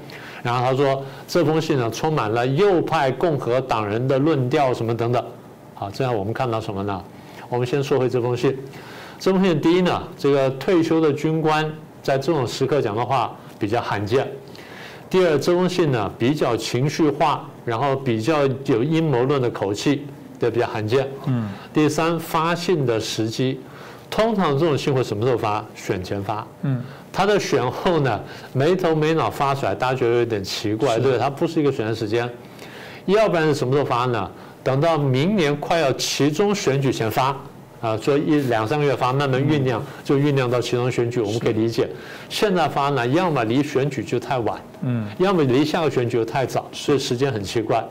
[0.42, 5.24] 然后他说这封信呢充满了右派共和党人的论调什么等等。
[5.74, 7.04] 好，这样我们看到什么呢？
[7.48, 8.56] 我们先说回这封信。
[9.20, 14.26] 这封信第一呢，这个退休的军官在这种时刻讲的话比较罕见。
[15.08, 20.04] 第二，这封信呢比较情绪化，然后比较有阴谋论的口气，
[20.40, 21.08] 也比较罕见。
[21.26, 21.48] 嗯。
[21.72, 23.60] 第三，发信的时机。
[24.14, 25.64] 通常这种信会什么时候发？
[25.74, 26.46] 选前发。
[26.62, 26.80] 嗯，
[27.12, 28.20] 他的选后呢，
[28.52, 32.30] 没头没脑发出来，大家觉得有点奇怪，对他不是一个选的时间。
[33.06, 34.30] 要不然是什么时候发呢？
[34.62, 37.36] 等到明年快要其中选举前发，
[37.80, 41.90] 啊，说一两三个月发，慢慢酝酿，就酝酿到其中选举，我们可以理解。
[42.28, 47.84] 现在发呢，要么离选举就太晚，嗯，要么离下个选举又太早，所以时间很奇怪。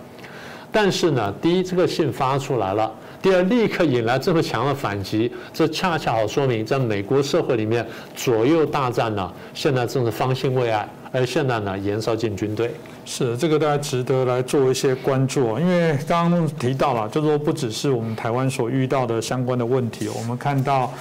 [0.72, 2.90] 但是呢，第一，这个信发出来了。
[3.24, 12.76] 第二，立刻引来这么强的反击，这恰恰好说明，在美国社会里面，左右大战呢，现在正是方兴未艾，而现在呢，燃烧进军队。
[13.06, 20.92] 是，这个大家值得来做一些关注啊，因为刚刚提到了，就说不只是我们台湾所遇到的相关的问题，我们看到。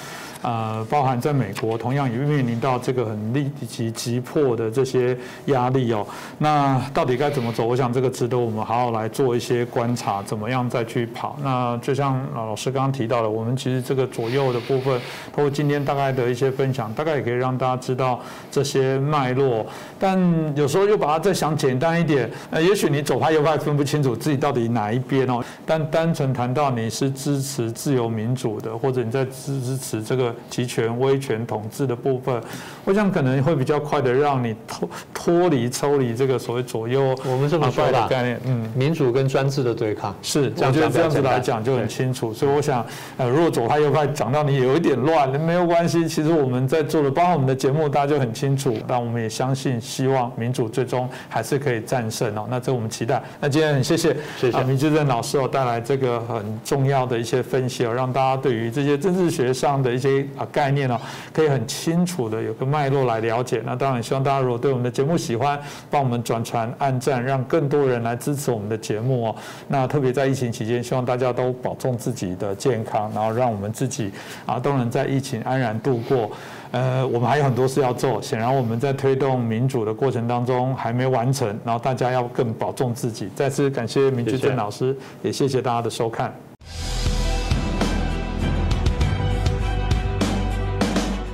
[0.43, 6.05] 呃，包含在美国，同样也面临到这个很立即急迫的这些压力哦。
[6.37, 7.65] 那到底该怎么走？
[7.65, 11.37] 我想这个值得我们好好来做一些观察，怎么样再去跑。
[11.41, 14.99] 那就像老师刚刚提到的，我们其实这个左右的部分，
[15.33, 18.19] 通过今天大概的一些分享，大概也可以让大家知道
[18.51, 19.65] 这些脉络。
[19.97, 20.19] 但
[20.57, 25.41] 有时候又把它再想简单一点，呃，也许你左派右派分不清楚自己到底哪一边哦。
[25.65, 30.32] 但单纯谈到你是支持自由民主的，或者你在支支持这个。
[30.49, 32.41] 集权、威权统治的部分，
[32.85, 37.15] 我想可能会比较快的让你脱脱离、抽离这个所谓左右。
[37.25, 42.33] 我们这么说的概念，嗯，民主跟专制的对抗是，我觉得这样子来讲就很清楚。
[42.33, 42.85] 所以我想，
[43.17, 46.07] 呃，如果左派右派讲到你有一点乱，没有关系。
[46.07, 48.77] 其实我们在做的，包括我们的节目，大家就很清楚。
[48.87, 52.47] 但我们也相信，希望民主最终还是可以战胜哦。
[52.49, 53.21] 那这我们期待。
[53.39, 60.22] 那今天很谢谢，谢谢明志正老师哦带来这个很重要的一些分析哦，让大家对于这些政治学上的一些。
[60.37, 60.99] 啊，概念哦，
[61.31, 63.61] 可以很清楚的有个脉络来了解。
[63.65, 65.59] 那当然，希望大家如果对我们的节目喜欢，
[65.89, 69.35] 帮我们转传、按赞，让更多人来支持我们的节目哦。
[69.67, 74.11] 那特别在疫情期间，希望大家都保重自己的健康，然后让我们自己
[74.45, 76.31] 啊都能在疫情安然度过。
[76.71, 83.29] 呃，我们还有很多事要做，显然我们在推动民主的过程当中还没完成，然后大家要更保重自己。
[83.35, 86.33] 再次感谢明志珍老师，也谢谢大家的收看。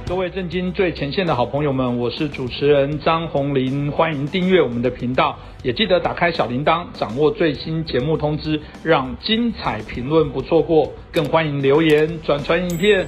[0.09, 10.91] 各位震惊最前线的好朋友们，我是主持人张宏林，欢迎订阅我们的频道，也记得打开小铃铛，掌握最新节目通知，让精彩评论不错过。
[11.11, 13.05] 更欢迎留言转传影片。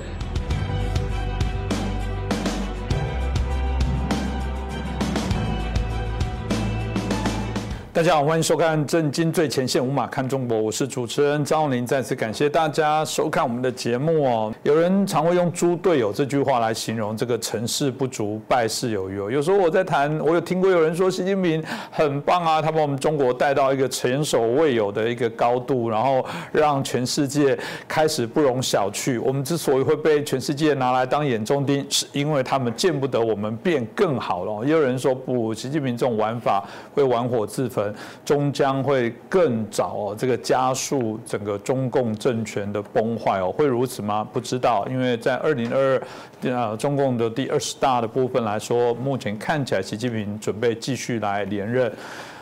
[8.02, 11.86] 大家好，欢迎收看《震惊最前线》，无马看中国，我是主持人张永林。
[11.86, 14.52] 再次感谢大家收看我们的节目哦。
[14.64, 19.30] 有人常会用“猪队友”这句话来形容这个成事不足败事有余哦。
[19.30, 27.56] 有时候我在谈，我有听过有人说习近平很棒啊，他把我们中国带到一个前所未有的一个高度，然后让全世界
[27.88, 29.22] 开始不容小觑。
[29.22, 34.66] 我们之所以会被全世界拿来当眼中钉，是因为他们见不得我们变更好了。
[34.66, 37.90] 也有人说不，习近平这种玩法会玩火自焚。
[38.25, 44.27] 终将会更早哦，这个加速整个中共政权的崩坏哦，会如此吗？
[44.32, 46.01] 不知道，因为在二零二
[46.43, 51.91] 二中共的第二十大的部分来说，目前看起来习近平准备继续来连任。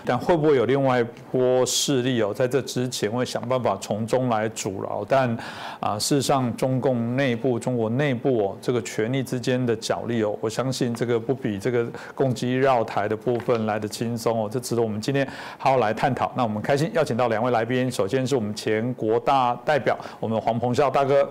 [0.05, 5.05] 但会不会有另外一波势力哦，在这之前会想办法从中来阻挠？
[5.07, 5.37] 但
[5.79, 11.85] 啊，事实上，中共内部、中国内部哦，这个权力之间的角力哦，我相信这个不比这个
[12.15, 14.49] 攻击绕台的部分来的轻松哦。
[14.51, 16.31] 这值得我们今天好好来探讨。
[16.35, 21.29] 那我们开心邀请到两位来宾，首先是我们前国大代表，我们黄鹏孝大哥。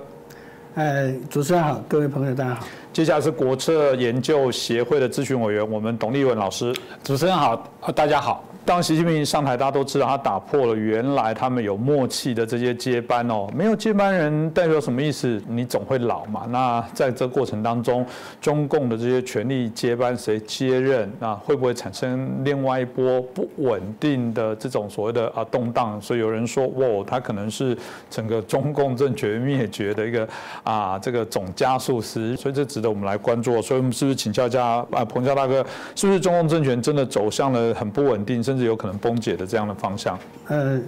[0.75, 2.67] 哎，主持人好，各位朋友大家好。
[2.99, 6.75] 接下来是国策研究协会的咨询委员，我们董立文老师。
[7.05, 7.57] 主持人好，
[7.95, 8.43] 大家好。
[8.65, 15.41] 当习近平上台，大家都知道他打破了原来他们有默契的这些接班哦，没有接班人代表什么意思？
[15.49, 16.45] 你总会老嘛。
[16.51, 18.05] 那在这过程当中，
[18.43, 25.99] 中共的这些权力接班谁接任，那会不会产生另外一波不稳定的这种所谓的啊动荡？
[25.99, 27.75] 所以有人说，哇，他可能是
[28.11, 30.29] 整个中共政权灭绝的一个
[30.63, 32.37] 啊这个总加速师。
[32.37, 33.61] 所以这值得我们来关注。
[33.61, 40.19] 所以我们是不是请教一下啊彭教大哥，是不是中共政权真的走向了很不稳定，甚至有可能崩解的这样的方向。
[40.47, 40.81] 呃，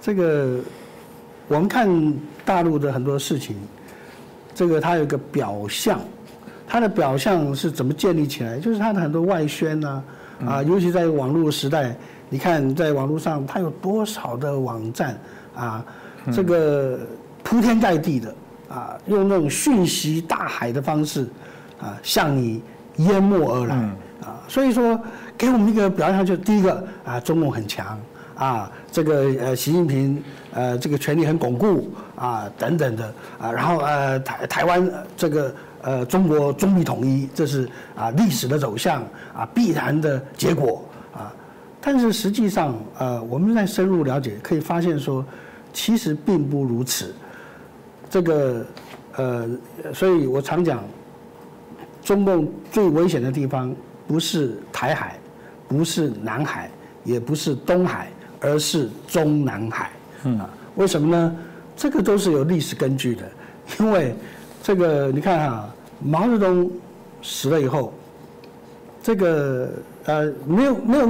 [0.00, 0.58] 这个
[1.48, 2.14] 我们看
[2.44, 3.56] 大陆的很多事情，
[4.54, 6.00] 这个它有一个表象，
[6.66, 8.58] 它的表象是怎么建立起来？
[8.58, 10.02] 就是它的很多外宣啊，
[10.44, 11.96] 啊，尤其在网络时代，
[12.28, 15.18] 你看在网络上它有多少的网站
[15.54, 15.84] 啊，
[16.32, 16.98] 这个
[17.44, 18.34] 铺天盖地的
[18.68, 21.28] 啊，用那种讯息大海的方式
[21.80, 22.62] 啊，向你
[22.96, 23.76] 淹没而来
[24.22, 24.98] 啊，所以说。
[25.38, 28.00] 给我们一个表象，就第一个啊，中共很强
[28.34, 39.02] 啊，这个呃，习近平呃，这个权力很巩固啊，等等的啊，然后呃，台台湾这个呃，中国终于统一，这是啊历史的走向
[39.34, 41.30] 啊必然的结果啊，
[41.82, 45.22] 但是实际上呃，我们在深入了解，可以发现说，
[45.74, 47.14] 其实并不如此，
[48.08, 48.64] 这个
[49.16, 49.46] 呃，
[49.92, 50.82] 所以我常讲，
[52.06, 53.74] 中共最危险的地方
[54.08, 55.18] 不是台海。
[55.68, 56.70] 不是南海，
[57.02, 58.06] 也不是东海，
[58.40, 59.90] 而是中南海。
[60.22, 61.36] 嗯啊，为什么呢？
[61.76, 63.28] 这个都是有历史根据的。
[63.80, 64.14] 因为
[64.62, 66.70] 这个你看啊，毛泽东
[67.20, 67.92] 死了以后，
[69.02, 69.68] 这个
[70.04, 71.06] 呃没有没有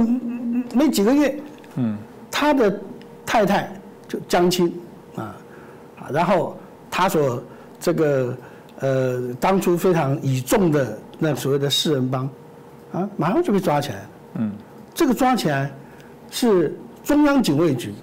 [0.73, 1.39] 没几个月，
[1.75, 1.95] 嗯，
[2.31, 2.81] 他的
[3.23, 3.71] 太太
[4.07, 4.73] 就江青
[5.15, 5.37] 啊
[5.99, 6.57] 啊，然后
[6.89, 7.43] 他所
[7.79, 8.35] 这个
[8.79, 12.29] 呃当初非常倚重的那所谓的四人帮
[12.91, 14.05] 啊，马上就被抓起来。
[14.35, 14.51] 嗯，
[14.93, 15.71] 这个抓起来
[16.29, 17.93] 是中央警卫局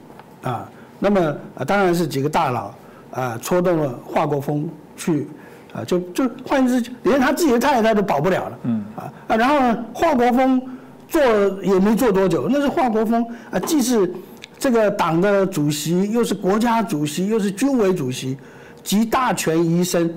[0.43, 1.21] 啊，那么
[1.57, 2.75] 啊当然是几个大佬
[3.13, 5.29] 啊，戳动了华国锋去
[5.73, 8.59] 啊，就就换言之，连他自己的太太都保不了了。
[8.65, 10.61] 嗯啊啊，然后呢，华国锋
[11.09, 11.23] 做
[11.63, 14.13] 也没做多久，那是华国锋啊，既是
[14.59, 18.37] 这个党的主席，又是国家主席，又是军委主席，
[18.83, 20.13] 集大权于一身，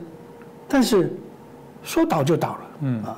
[0.67, 1.13] 但是
[1.83, 2.59] 说倒就倒了。
[2.81, 3.17] 嗯啊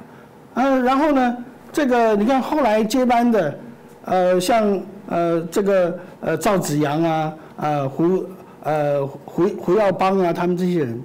[0.56, 1.38] 啊，然后呢？
[1.72, 3.60] 这个你看，后来接班的，
[4.06, 8.26] 呃，像呃这个呃赵子阳啊，呃胡
[8.64, 11.00] 呃胡胡耀邦啊，他们这些人，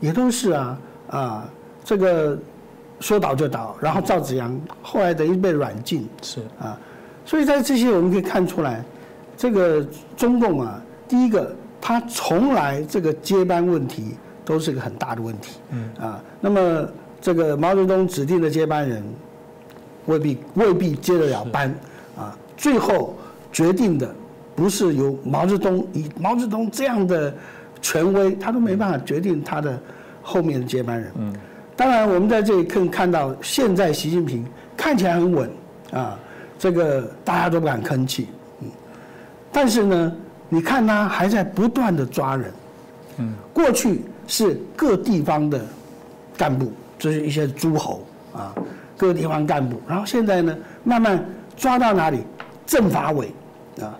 [0.00, 0.78] 也都是啊
[1.10, 1.48] 啊
[1.84, 2.36] 这个
[2.98, 6.76] 说倒就倒，然后赵子阳后来等于被软禁，是啊，
[7.24, 8.82] 所以在这些我们可以看出来，
[9.36, 15.90] 这个中共啊，第一个他从来这个接班问题都是个很大的问题，嗯。
[16.00, 16.88] 啊，那么
[17.20, 19.02] 这个毛泽东指定的接班人。
[20.06, 21.72] 未必未必接得了班，
[22.16, 23.14] 啊，最后
[23.52, 24.12] 决定的
[24.56, 27.32] 不是由毛泽东以毛泽东这样的
[27.82, 29.78] 权威，他都没办法决定他的
[30.22, 31.12] 后面的接班人。
[31.16, 31.32] 嗯，
[31.76, 34.44] 当然我们在这里可以看到，现在习近平
[34.74, 35.50] 看起来很稳，
[35.92, 36.18] 啊，
[36.58, 38.28] 这个大家都不敢吭气，
[38.62, 38.68] 嗯，
[39.52, 40.12] 但是呢，
[40.48, 42.52] 你看他还在不断的抓人，
[43.18, 45.60] 嗯，过去是各地方的
[46.38, 48.54] 干部，就是一些诸侯啊。
[48.96, 50.54] 各地方干部，然后现在呢，
[50.84, 51.24] 慢慢
[51.56, 52.18] 抓到哪里？
[52.66, 53.32] 政法委
[53.80, 53.96] 啊，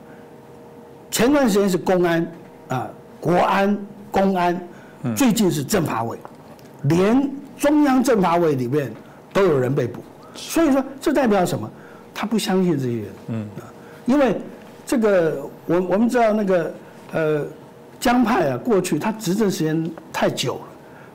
[1.11, 2.33] 前段时间是公安
[2.69, 3.77] 啊，国安、
[4.11, 4.61] 公安，
[5.17, 6.19] 最近是政法委，
[6.83, 8.93] 连中央政法委里面
[9.33, 10.01] 都有人被捕。
[10.35, 11.69] 所以说，这代表什么？
[12.15, 13.65] 他不相信这些人，嗯啊，
[14.05, 14.39] 因为
[14.85, 16.75] 这个我我们知道那个
[17.13, 17.47] 呃
[17.99, 19.91] 江派啊，过去他执政时间
[20.21, 20.61] 太久了，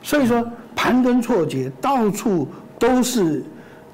[0.02, 0.44] 所以说
[0.74, 3.44] 盘根错节，到处都是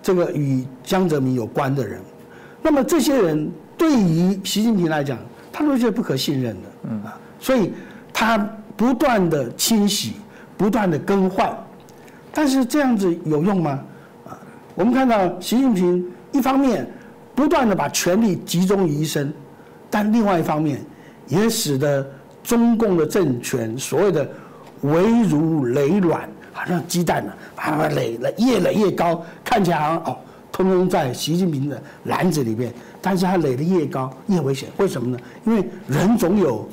[0.03, 2.01] 这个与江泽民有关的人。
[2.63, 5.19] 那么这些人对于习近平来讲，
[5.53, 7.75] 他都是不可信任的，嗯啊，所以
[8.11, 8.39] 他
[8.75, 10.15] 不断的清洗，
[10.57, 11.55] 不断的更换，
[12.33, 13.79] 但是这样子有用吗？
[14.27, 14.39] 啊，
[14.75, 16.91] 我们看到习近平一方面
[17.35, 19.31] 不断的把权力集中于一身，
[19.91, 20.83] 但另外一方面
[21.29, 22.11] 也使得
[22.43, 24.27] 中共的政权所谓的
[24.83, 30.17] 围如垒卵，好像鸡蛋呢，把它垒了越垒越高，看起来好像哦，
[30.53, 35.19] 通通在习近平的篮子里面，但是它垒得越高越危险，为什么呢？
[35.45, 36.69] 因为人总有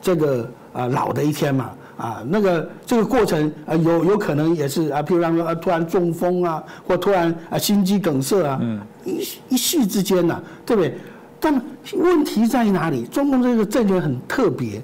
[0.00, 8.60] 这个啊老的一天嘛，啊那个这个过程啊有有可能也是啊，譬如说啊突然中风啊，或突然啊心肌梗塞啊，
[9.04, 10.94] 一一夕之间呐、对不对？
[11.40, 11.60] 但
[11.94, 13.04] 问题在于哪里？
[13.04, 14.80] 中共这个政权很特别，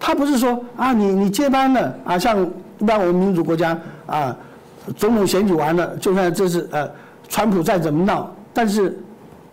[0.00, 2.42] 他不是说啊你你接班了啊，像
[2.78, 4.34] 一般我们民主国家啊，
[4.96, 6.90] 总统选举完了，就算这是呃
[7.28, 8.98] 川普再怎么闹，但是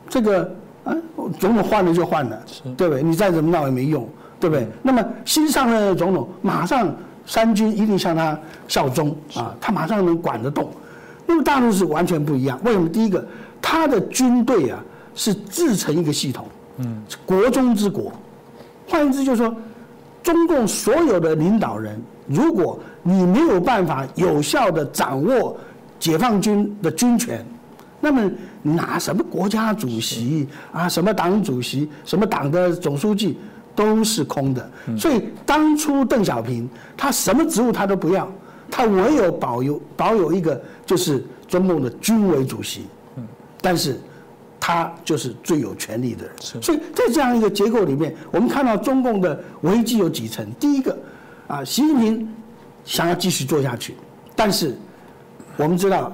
[0.10, 0.50] 这个
[0.86, 0.96] 啊
[1.38, 2.42] 总统换了就换了，
[2.78, 3.04] 对不对？
[3.04, 4.08] 你再怎么闹也没用，
[4.40, 4.66] 对不对？
[4.82, 6.90] 那么新上任的总统马上
[7.26, 8.40] 三军一定向他
[8.70, 10.72] 效忠啊，他马上能管得动。
[11.26, 12.88] 那么大陆是完全不一样，为什么？
[12.88, 13.28] 第一个，
[13.62, 14.80] 他的军队啊
[15.14, 18.14] 是自成一个系统，嗯，国中之国。
[18.88, 19.54] 换言之，就是说，
[20.28, 21.98] 中共所有的领导人，
[22.28, 25.56] 如果你没有办法有效的掌握
[25.98, 27.46] 解放军的军权，
[28.02, 28.30] 那么
[28.62, 33.38] 拿什么国家主席啊，什么党主席，什么党的总书记
[33.74, 34.70] 都是空的。
[34.98, 38.30] 所以当初邓小平他什么职务他都不要，
[38.70, 42.82] 他唯有保有保有一个就是中共的军委主席。
[43.62, 43.98] 但是
[44.60, 46.34] 他就是最有权力的人。
[46.62, 50.46] 所以在这样一个结构里面，我们看到中共的危机有几层。
[50.60, 50.98] 第一个，
[51.48, 52.34] 啊，习近平
[52.84, 53.96] 想要继续做下去，
[54.36, 54.76] 但是
[55.56, 56.12] 我们知道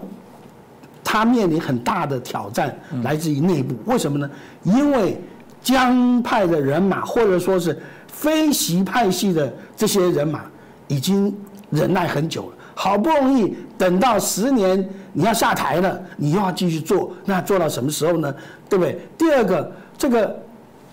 [1.03, 3.75] 他面临很大的挑战，来自于内部。
[3.85, 4.29] 为什么呢？
[4.63, 5.19] 因为
[5.61, 10.41] 江派的人马，或者说是非习派系的这些人马，
[10.87, 11.35] 已经
[11.69, 12.57] 忍耐很久了。
[12.75, 18.33] 好不容易等到十年你要下台了，你又要继续做，那做到什么时候呢？
[18.67, 18.99] 对不对？
[19.17, 20.35] 第二个，这个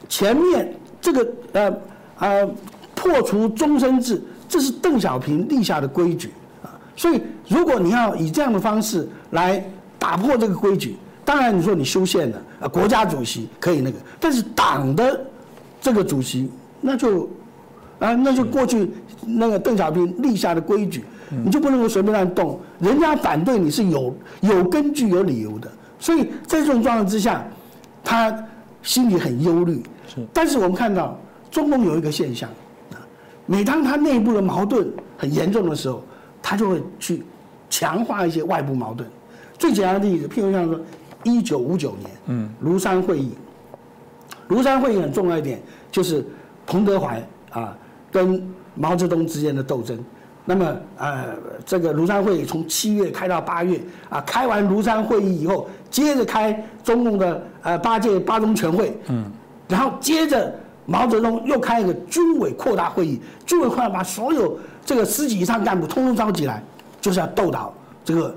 [0.08, 1.76] 前面这个呃
[2.18, 2.50] 呃
[2.94, 6.68] 破除终身制，这是邓小平立下的规矩啊。
[6.94, 9.64] 所以如果你要以这样的方式来
[9.98, 15.18] 打破这个规矩，当然你说你修宪了，啊，国家主席可以那个，但是党的
[15.80, 16.50] 这个主席
[16.82, 17.26] 那就
[17.98, 18.90] 啊那就过去
[19.24, 21.04] 那个邓小平立下的规矩。
[21.30, 25.70] 你就不能够随便乱动，人家反对你是有有根据、有理由的。
[25.98, 27.46] 所以在这种状况之下，
[28.02, 28.36] 他
[28.82, 29.82] 心里很忧虑。
[30.08, 31.18] 是，但是我们看到
[31.50, 32.50] 中共有一个现象，
[32.92, 32.98] 啊，
[33.46, 36.02] 每当他内部的矛盾很严重的时候，
[36.42, 37.22] 他就会去
[37.68, 39.08] 强化一些外部矛盾。
[39.58, 40.80] 最简单的例子，譬如像说，
[41.22, 43.32] 一九五九年，嗯，庐山会议，
[44.48, 45.60] 庐山会议很重要一点
[45.92, 46.26] 就是
[46.66, 47.76] 彭德怀啊
[48.10, 48.42] 跟
[48.74, 50.02] 毛泽东之间的斗争。
[50.50, 51.26] 那么，呃，
[51.64, 59.30] 这个庐山会议从七月开到八月，啊，开完庐山会议以后，接着开中共的呃八届八中全会，嗯，
[59.68, 60.52] 然后接着
[60.86, 66.60] 毛泽东又开一个军委扩大会议，军委扩大把所有这个十级以上干部通通召集来，
[67.00, 67.72] 就是要斗倒
[68.04, 68.34] 这个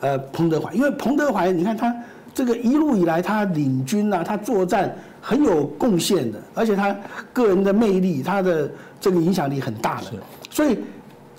[0.00, 1.94] 呃彭德怀，因为彭德怀你看他
[2.32, 6.96] 这个一路以来他领军啊，他作战很有贡献的，而且他
[7.34, 10.06] 个人的魅力，他的这个影响力很大的，
[10.48, 10.78] 所以。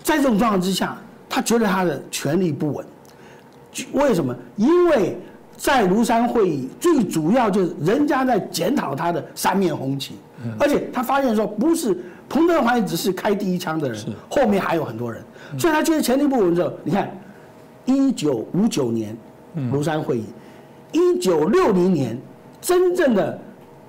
[0.04, 0.97] 在这种状况之下，
[1.30, 2.86] 他觉得他的权力不稳。
[3.93, 4.36] 为什么？
[4.58, 5.18] 因为
[5.56, 10.16] 在庐山会议，最主要就是人家在检讨他的三面红旗，
[10.60, 11.97] 而且他发现说，不是
[12.28, 13.99] 彭德怀只是开第一枪的人，
[14.30, 15.24] 后面还有很多人，
[15.58, 17.10] 所以他觉得权力不稳之后，你看，
[17.86, 19.16] 一九五九年
[19.72, 20.26] 庐山会议，
[20.91, 22.20] 一九六零年
[22.60, 23.39] 真正的。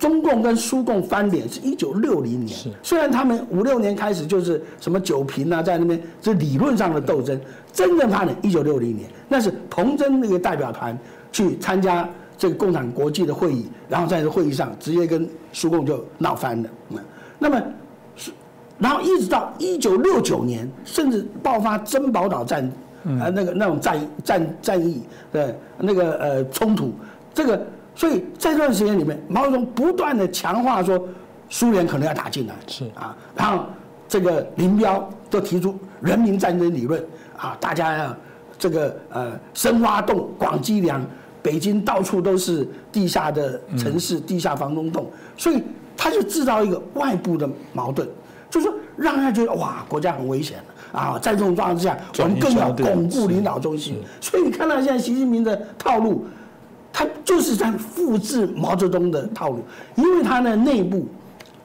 [0.03, 7.41] 中共跟苏共翻脸是一九六零年，虽然他们五六年开始就是什么九平啊，在那边是理论上的斗争，
[7.73, 10.99] 真正翻脸一九六零年，那是彭真那个代表团
[11.31, 16.69] 去参加这个共产国际的会议，然后在这会议上直接跟苏共就闹翻了。
[17.39, 17.63] 那么，
[18.81, 22.65] 然后一直到一九六九年，甚至爆发珍宝岛战，
[23.05, 25.01] 啊那个那种战战战役
[25.33, 26.93] 的那个呃冲突，
[27.33, 27.65] 这个。
[27.95, 31.03] 所以在这段时间里面，毛泽东不断的强化说，
[31.49, 32.85] 苏联可能要打进来，是。
[32.95, 33.65] 啊，然后
[34.09, 37.05] 这个林彪就提出人民战争理论
[37.37, 38.17] 啊，大家要
[38.59, 41.05] 这个呃深挖洞、广积粮，
[41.43, 45.63] 北京到处都是地下的城市、地下防空洞，所以
[45.97, 48.09] 他就制造一个外部的矛盾，
[48.49, 51.19] 就是说让人家觉得哇，国家很危险了啊！
[51.21, 53.97] 在这种状况之下，我们更要巩固领导中心。
[54.21, 56.27] 所以你看到现在习近平的套路，
[56.93, 59.65] 他就是在复制毛泽东的套路，
[59.95, 61.07] 因为他的内部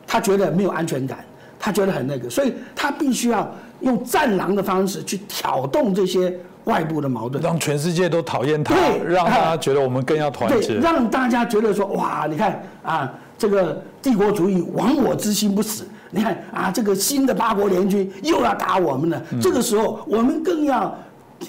[0.06, 1.20] 他觉得没有安全感，
[1.60, 3.50] 他觉得很那个，所以他必须要
[3.82, 6.34] 用战狼的方式去挑动这些。
[6.68, 8.76] 外部的矛盾，让全世界都讨厌他，
[9.08, 20.94] 让大家觉得我们更要团结，让大家觉得说哇，你看啊，这个帝国主义亡我之心不死，你看啊，这个新的八国联军又要打我们了，这个时候我们更要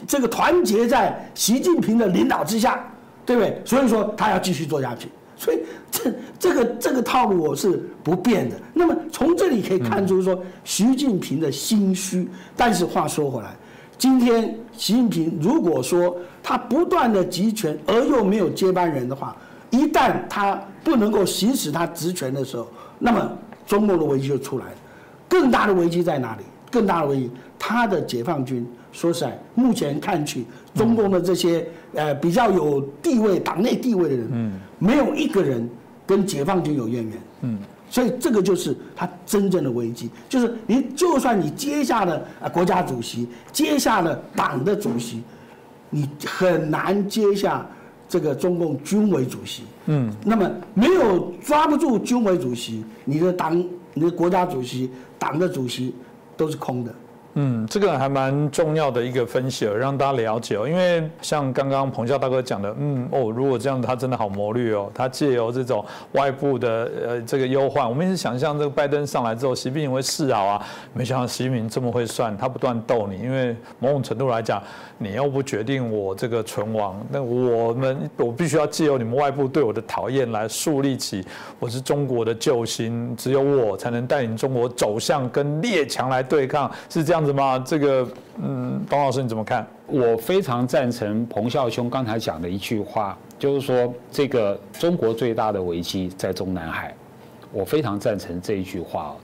[0.07, 2.79] 这个团结在习近平的领导之下，
[3.29, 3.61] 对不对？
[3.63, 5.07] 所以说他要继续做下去，
[5.37, 5.59] 所以
[5.91, 8.57] 这这个这个套路我是不变的。
[8.73, 12.27] 那么从这里可以看出说习近平的心虚，
[12.57, 13.55] 但是话说回来。
[13.99, 19.37] 今天习近平如果说他不断的集权而又没有接班人的话，
[19.69, 22.67] 一旦他不能够行使他职权的时候，
[22.99, 23.31] 那么
[23.67, 24.73] 中共的危机就出来了。
[25.29, 26.45] 更大的危机在哪里？
[26.71, 35.69] 更大的危机，他的解放军说实在，目前看去，中共的这些呃比较有地位、党内地位的人，嗯，没有一个人
[36.07, 37.59] 跟解放军有渊源，嗯。
[37.91, 45.23] 所以这个就是他真正的危机，就是你就算你接下了啊国家主席，接下了党的主席，
[45.89, 47.67] 你很难接下
[48.07, 49.63] 这个中共军委主席。
[49.87, 53.65] 嗯，那么没有抓不住军委主席，你的党、
[53.95, 55.95] 你的国家主席、党的主席
[56.37, 56.95] 都是空的。
[57.41, 60.69] 嗯，这个还蛮重要的一个分析，让大家了解哦。
[60.69, 64.91] 因为像刚刚彭笑大哥讲的，嗯哦，如果这样，他真的好谋略哦。
[64.93, 65.85] 他借由这种
[66.15, 73.17] 外部的呃这个忧患，我们一直想象这个拜登上来之后，习近平会示好啊，没想到习近平这么会算，他不断逗你。
[73.21, 74.61] 因为某种程度来讲，
[74.99, 81.25] 你又不决定我这个存亡，那我们我必须要借由你们外部对我的讨厌来树立起
[81.61, 87.28] 我是中国的救星，只有我才能带领中国走向跟列强来对抗，是这样。
[87.29, 87.59] 什么？
[87.59, 88.09] 这个，
[88.43, 89.67] 嗯，董老师你怎么看？
[89.87, 96.95] 我非常赞成彭孝兄刚才讲的一句话，就是说，这个中国最大的危机在中南海。
[97.53, 99.15] 我非常赞成这一句话。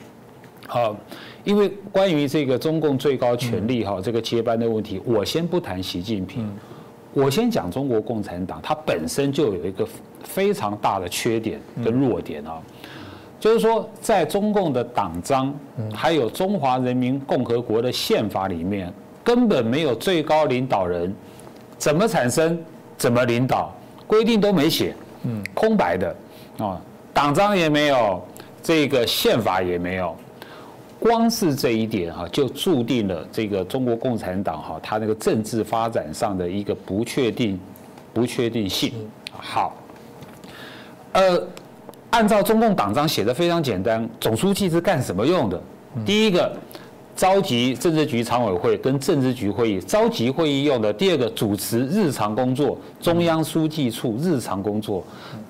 [0.67, 0.97] 好，
[1.45, 6.47] 因为关于这个中共最高权力哈这个接班的问题，我先不谈习近平，
[7.13, 9.87] 我先讲中国共产党，它本身就有一个
[10.23, 12.61] 非常大的缺点跟弱点啊。
[13.45, 15.55] 就是说，在中共的党章，
[15.93, 18.91] 还有中华人民共和国的宪法里面，
[19.23, 21.15] 根本没有最高领导人
[21.77, 22.59] 怎么产生、
[22.97, 23.71] 怎么领导，
[24.07, 26.17] 规定都没写，嗯，空白的
[26.57, 26.81] 啊，
[27.13, 28.27] 党章也没有，
[28.63, 30.17] 这个宪法也没有，
[30.99, 37.61] 光是这一点哈，就注定了这个中国共产党哈，它那个政治发展上的一个不确定、
[38.15, 38.95] 不确定性。
[39.31, 39.77] 好，
[41.13, 41.47] 呃。
[42.15, 45.61] 按照中共党章写的非常简单，总书记是干什么用的？
[46.07, 46.57] 第一个，
[47.17, 55.03] 召集政治局常委会跟政治局会议，召集会议用的；第二个，主持日常工作，中央书记处日常工作。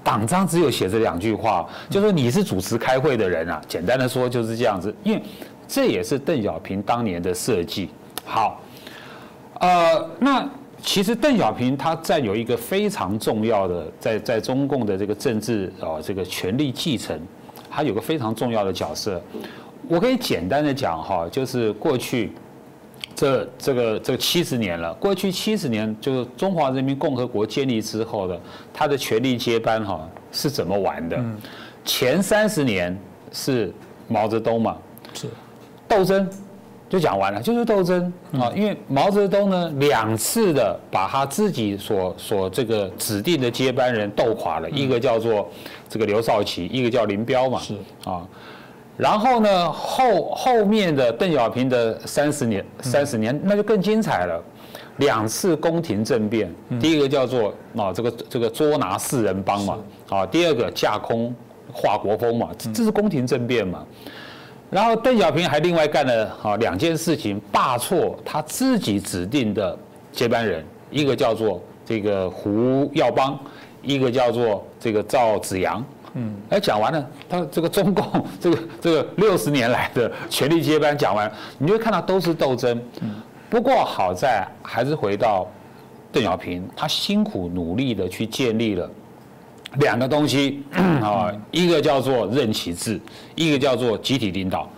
[0.02, 3.60] 党章只有写这两句话，就说你是主持开会的人啊。
[3.68, 5.22] 简单的说就是这样子，因为
[5.68, 7.90] 这也是邓小平当年的设计。
[8.24, 8.58] 好，
[9.60, 10.48] 呃，那。
[10.84, 17.18] 其实邓小平他占有一个非常重要的，在在中共的这个政治啊这个权力继承，
[17.70, 19.20] 他有个非常重要的角色。
[19.88, 22.32] 我可以简单的讲哈，就是过去
[23.14, 28.38] 这这个这七十年了，过去七十年就是中华人民共和国建立之后的，
[28.72, 31.18] 他的权力接班哈是怎么玩的？
[31.84, 32.96] 前三十年
[33.32, 33.72] 是
[34.06, 34.76] 毛泽东嘛，
[35.14, 35.28] 是
[35.88, 36.28] 斗争。
[36.94, 38.12] 就讲完了，就是斗争。
[38.38, 38.52] 啊！
[38.54, 45.48] 因为毛泽东呢，两次的把他自己所所这个指定的接班人斗垮了，一个叫做
[45.88, 47.74] 这个刘少奇，一个叫林彪嘛，是。
[48.04, 48.24] 啊。
[48.96, 54.40] 然后呢，后后面的邓小平的三十年，三十年那就更精彩了，
[54.98, 56.48] 两次宫廷政变，
[56.80, 59.78] 第一个叫做啊这个这个捉拿四人帮嘛，
[60.10, 61.34] 啊，第二个架空
[61.72, 63.84] 华国锋嘛，这是宫廷政变嘛。
[64.74, 69.78] 然后邓小平还另外干了啊两件事情，罢黜他自己指定的
[70.10, 73.38] 接班人，一个叫做这个胡耀邦，
[73.82, 75.84] 一个叫做这个赵紫阳。
[76.14, 78.04] 嗯，哎，讲完了，他这个中共
[78.40, 82.76] 这个 这个六十年来的权力接班讲完，你就会看到都是斗争。
[83.00, 83.14] 嗯，
[83.48, 85.46] 不过好在还是回到
[86.10, 88.90] 邓小平，他辛苦努力的去建立了。
[89.80, 90.62] 两个东西
[91.02, 93.00] 啊，一个叫做任其制，
[93.34, 94.68] 一个叫做集体领导。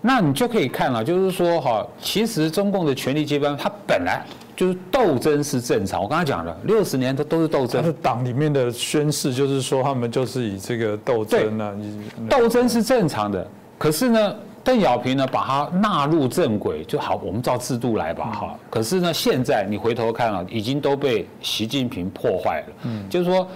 [0.00, 4.24] 那你就可以看了，就是说哈，其实中共的权力接班，它本来
[4.56, 6.00] 就是斗争是正常。
[6.00, 7.92] 我刚才讲了，六十年它都是斗争他的。
[7.94, 13.44] 党里面的宣誓就是说，他们就是以这个斗争啊，以斗争是正常的，
[13.76, 18.56] 可是呢，邓小平呢把它纳入正轨就好，我们照制度来吧，哈。
[18.70, 22.66] 可是呢，现在你回头看啊，已经都被习近平破坏了。
[22.84, 23.48] 嗯，就是说，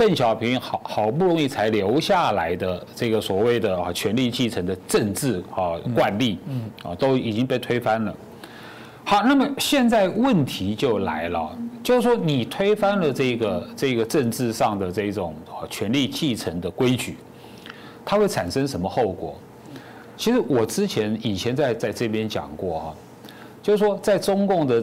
[0.00, 8.16] 邓小平好好不容易才留下来的这个所谓的啊权力继承的政治啊惯例，嗯啊都已经被推翻了。
[9.04, 17.18] 好，那么现在问题就来了，就是说你推翻了这个这个政治上的这种啊权力继承的规矩，
[18.02, 19.38] 它会产生什么后果？
[20.16, 22.94] 其实我之前以前在在这边讲过哈，
[23.62, 24.82] 就是说在中共的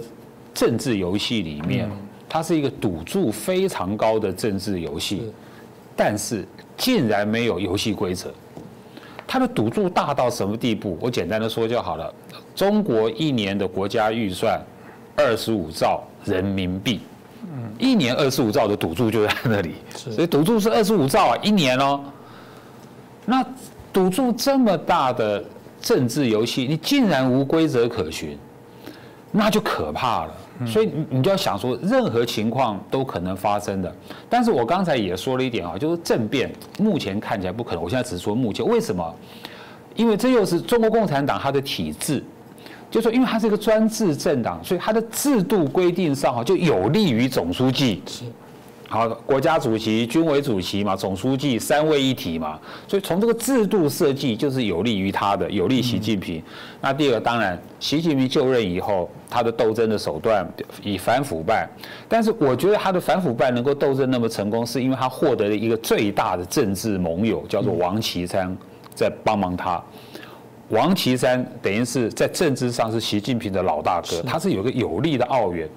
[0.54, 1.90] 政治游戏里面，
[2.30, 5.32] 它是一个赌注非常高的政治游戏，
[5.96, 8.32] 但是竟然没有游戏规则。
[9.26, 10.98] 它的赌注大到什么地步？
[11.02, 12.14] 我简单的说就好了。
[12.56, 14.62] 中国一年的国家预算
[15.16, 17.02] 二十五兆人民币，
[17.78, 22.02] 一年二十五兆的赌注就在那里，所以赌注是二十五兆啊，一年哦。
[23.26, 23.46] 那
[23.92, 25.44] 赌注这么大的
[25.82, 28.38] 政治游戏，你竟然无规则可循，
[29.32, 30.34] 那就可怕了。
[30.66, 33.96] 所以你你就要想说，任何情况都可能发生的。
[34.30, 37.84] 但是我刚才也说了一点啊，就是政变目前看起来不可能。
[37.84, 39.16] 我现在只是说目前，为什么？
[39.96, 42.24] 因为这又是中国共产党它的体制，
[42.90, 48.02] 就说因为它是一个专制政党，所以它的制度规定上哈就有利于总书记。
[48.88, 48.94] 是。
[48.94, 52.58] 好，国家主席、军委主席嘛，总书记三位一体嘛，
[52.88, 56.42] 所以从这个制度设计就是有利于他的，有利习近平。
[56.80, 60.48] 那第二个，当然，习近平就任以后，他的斗争的手段
[60.82, 61.68] 以反腐败，
[62.08, 68.56] 但是我觉得他的反腐败能够斗争那么成功，是因为他获得了一个最大的政治盟友，叫做王岐山，
[68.96, 69.84] 在帮忙他。
[70.70, 75.68] 王岐山等于是在政治上是习近平的老大哥，他是有个有力的奥援。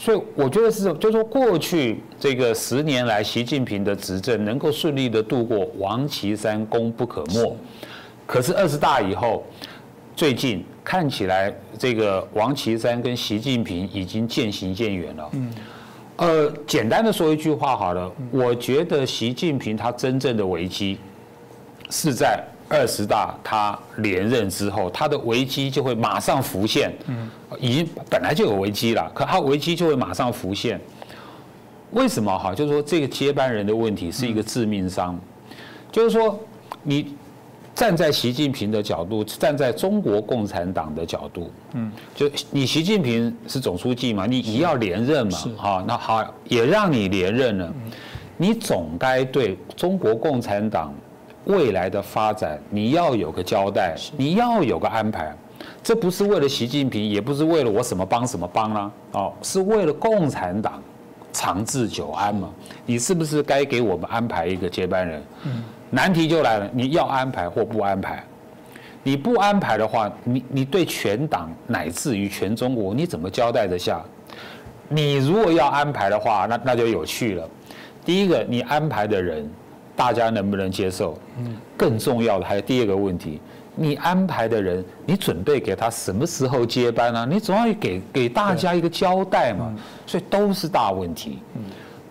[0.00, 7.56] 所以我觉得是，就是说过去这个十年来，习近平的执政能够顺利的度过，王岐山功不可没。
[8.24, 9.44] 可是二十大以后，
[10.14, 15.28] 最近看起来这个王岐山跟习近平已经渐行渐远了。
[15.32, 15.52] 嗯。
[16.18, 20.96] 呃，简单的说一句话好了，我觉得习近平他真正的危机
[21.90, 22.40] 是在。
[22.68, 26.92] 二十大他连任之后，他的危机就会马上浮现。
[27.06, 30.78] 嗯，已经本来就有危机了，可他危机就会马上浮现。
[31.92, 32.54] 为什么哈？
[32.54, 35.18] 就是说这个接班人的问题是一个致命伤。
[35.90, 36.38] 就是说，
[36.82, 37.14] 你
[37.74, 47.72] 站在习近平的角度，站在中国共产党的角度，嗯，就你习近平是总书记嘛，你你要连任嘛，哈，那好，也让你连任了，
[48.36, 50.92] 你总该对中国共产党。
[51.48, 55.34] 未来的发展，你要有个交代，你要有个安排，
[55.82, 60.82] 这不是为了习近平，也不是为了我什么帮什么帮啦，哦，是为了共产党
[61.32, 62.50] 长治久安嘛。
[62.84, 65.22] 你是不是该给我们安排一个接班人？
[65.88, 68.22] 难题就来了，你要安排或不安排？
[69.02, 74.04] 你不安排的话，你你对全党乃至于全中国，你怎么交代得下？
[74.86, 77.48] 你如果要安排的话，那那就有趣了。
[78.04, 79.50] 第一个，你安排的人。
[79.98, 81.18] 大家能不能接受？
[81.38, 83.40] 嗯，更重要的还有第二个问题，
[83.74, 87.26] 你安排的人，你准备给他什么时候接班呢？
[87.28, 89.74] 你总要给给大家一个交代嘛。
[90.06, 91.40] 所以都是大问题。
[91.56, 91.62] 嗯，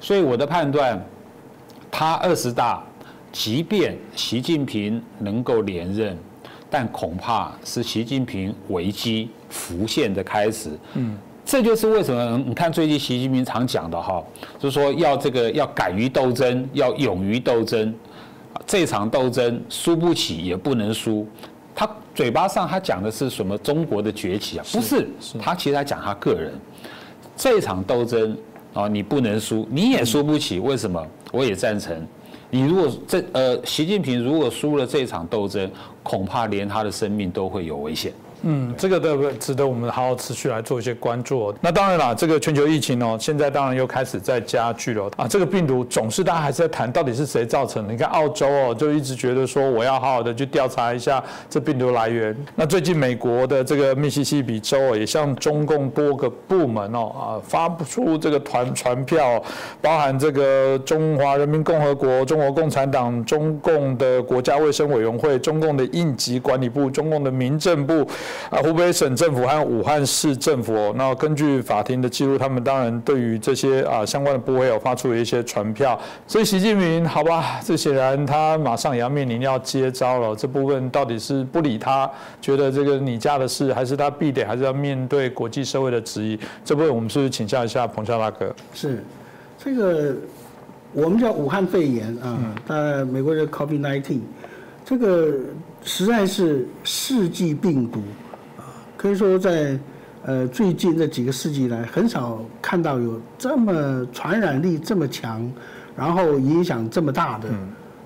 [0.01, 1.01] 所以我的判断，
[1.89, 2.83] 他二十大，
[3.31, 6.17] 即便习近平能够连任，
[6.69, 10.71] 但恐怕是习近平危机浮现的开始。
[10.95, 11.17] 嗯。
[11.47, 14.21] 这就是为什么你看最近习近平常讲的哈，
[14.59, 17.95] 就是说要这个要敢于斗争，要勇于斗争，
[18.65, 21.25] 这场斗争输不起也不能输。
[21.73, 24.65] 他嘴巴上他讲的是什么中国的崛起啊？
[24.73, 25.07] 不是，
[25.41, 26.53] 他其实他讲他个人。
[27.37, 28.37] 这场斗争
[28.73, 30.59] 啊，你不能输，你也输不起。
[30.59, 31.01] 为什么？
[31.31, 32.05] 我也赞成。
[32.49, 35.71] 你如果这呃，习近平如果输了这场斗争，
[36.03, 38.11] 恐怕连他的生命都会有危险。
[38.43, 41.53] 嗯，这个的值得我们好好持续来做一些关注。
[41.59, 45.27] 那当然了，这个全球疫情哦，现在当然又开始在加剧了啊。
[45.27, 47.91] 这个病毒总是大家还是在谈到底是谁造成的。
[47.91, 52.35] 你看澳洲哦，就一直觉得说我要好好的去调查一下这病毒来源。
[52.55, 59.41] 那最近美国的这个密西西比州哦，也向中共多个部门哦啊发不出这个团传票，
[59.81, 68.07] 包含这个中华人民共和国、中国共产党、中共的国家卫生委员会、中共的应急管理部、中共的民政部。
[68.49, 70.93] 啊湖北省政府和武汉市政府哦。
[70.95, 75.99] 那根据法庭的记录，他们当然对于这些啊相关的部位有发出了一些传票。
[76.25, 80.36] 所以习近平，好吧，这显然他马上也要面临要接招了。
[80.36, 82.09] 这部分到底是不理他，
[82.41, 86.39] 觉得这个你家的事，还是他必得还是要面对国际社会的质疑？
[86.63, 88.53] 这部分我们是不是请教一下彭笑大哥？
[88.73, 89.03] 是
[89.57, 90.15] 这个。
[90.93, 94.19] 我们叫武汉肺炎啊，但美国叫 COVID-19，
[94.89, 95.33] 这个
[95.83, 97.99] 实在是世纪病毒
[98.55, 98.63] 啊，
[98.95, 99.77] 可以说在
[100.23, 105.51] 呃最近这几个世纪来，很少看到有这么传染力这么强，
[105.93, 107.49] 然后影响这么大的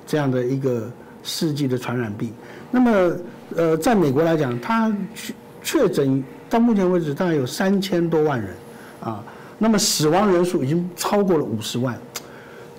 [0.07, 2.34] 这样的一个世纪的传染病。
[2.71, 3.15] 那么
[3.55, 8.55] 呃，在美国来讲，它确确诊到目前为止大概有三千多万人
[9.01, 9.23] 啊，
[9.59, 11.95] 那么死亡人数已经超过了五十万。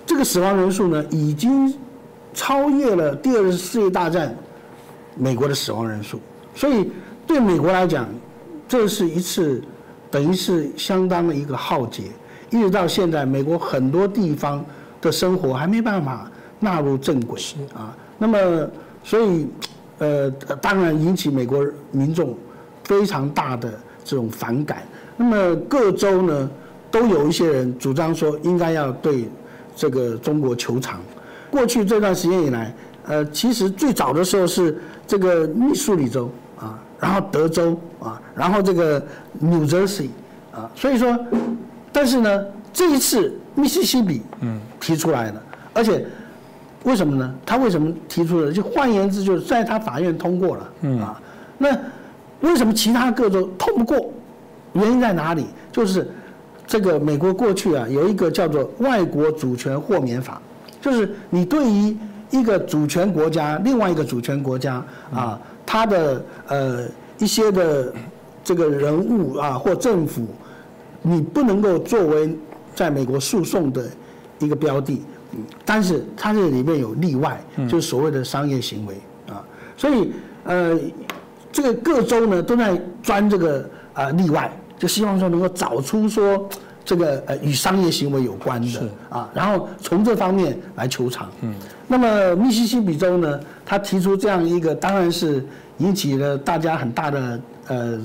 [0.05, 1.73] 这个死亡人数呢，已经
[2.33, 4.35] 超越了第二次世界大战
[5.15, 6.19] 美国的死亡人数，
[6.55, 6.91] 所以
[7.27, 8.07] 对美国来讲，
[8.67, 9.61] 这是一次
[10.09, 12.03] 等于是相当的一个浩劫。
[12.49, 14.63] 一直到现在，美国很多地方
[15.01, 16.29] 的生活还没办法
[16.59, 17.39] 纳入正轨
[17.73, 17.95] 啊。
[18.17, 18.69] 那么，
[19.03, 19.47] 所以
[19.99, 20.29] 呃，
[20.61, 22.35] 当然引起美国民众
[22.83, 23.71] 非常大的
[24.03, 24.83] 这种反感。
[25.15, 26.49] 那么各州呢，
[26.91, 29.29] 都有一些人主张说，应该要对。
[29.75, 31.01] 这个中国球场，
[31.53, 32.73] 过去这段时间以来，
[33.05, 38.99] 呃，其实最早的时候是这个密苏里州啊，然后德州啊，然后这个
[39.39, 40.09] New Jersey
[40.51, 41.15] 啊，所以说，
[41.91, 42.43] 但是呢，
[42.73, 45.43] 这一次密西西比嗯提出来了，
[45.75, 46.03] 而且
[46.85, 47.35] 为什么呢？
[47.45, 48.51] 他为什么提出了？
[48.51, 51.21] 就换言之，就是在他法院通过了嗯啊，
[51.59, 51.69] 那
[52.41, 54.11] 为什么其他各州通不过？
[54.73, 55.45] 原因在哪里？
[55.71, 56.09] 就是。
[56.65, 60.35] 这个美国过去啊有一个叫做《外国主权豁免法》，
[60.83, 61.95] 就是你对于
[62.29, 66.85] 一个主权国家、另外一个主权国家啊，他的呃
[67.17, 67.93] 一些的
[68.43, 70.27] 这个人物啊或政府，
[71.01, 72.37] 你不能够作为
[72.75, 73.89] 在美国诉讼的
[74.39, 75.01] 一个标的，
[75.63, 78.95] 但是它这里面有例外，就是所谓的商业行为
[79.29, 79.41] 啊，
[79.77, 80.11] 所以
[80.43, 80.77] 呃
[81.49, 84.51] 这个各州呢都在钻这个啊例外。
[84.75, 86.49] 就希望说能够找出说
[86.85, 91.29] 这个呃与商业行为有关的啊，然后从这方面来求偿。
[91.41, 91.53] 嗯，
[91.87, 95.45] 那么密西西比州呢，他提出这样一个，当然是
[95.77, 97.99] 引起了大家很大的呃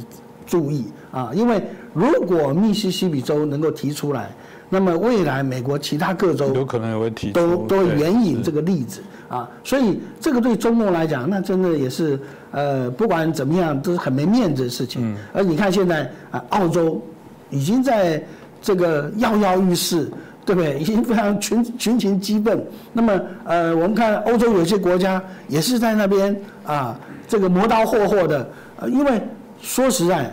[0.47, 1.63] 注意啊，因为
[1.93, 4.31] 如果密西西比州能够提出来，
[4.69, 12.19] 那么未来美国其他各州有可能也会提都都援引这个例子啊，所以这个对中共来讲，那真的也是。
[12.51, 15.15] 呃，不管怎么样，都是很没面子的事情。
[15.35, 16.99] 而你看现在啊，澳洲
[17.51, 18.25] 已经在
[18.61, 20.11] 这个跃跃欲试，
[20.45, 20.79] 对不对？
[20.79, 22.65] 已经非常群群情激愤。
[22.93, 26.35] 那么，呃，我们看欧洲有些国家也是在那边
[26.65, 28.49] 啊，这个磨刀霍霍的。
[28.81, 29.21] 呃，因为
[29.61, 30.33] 说实在，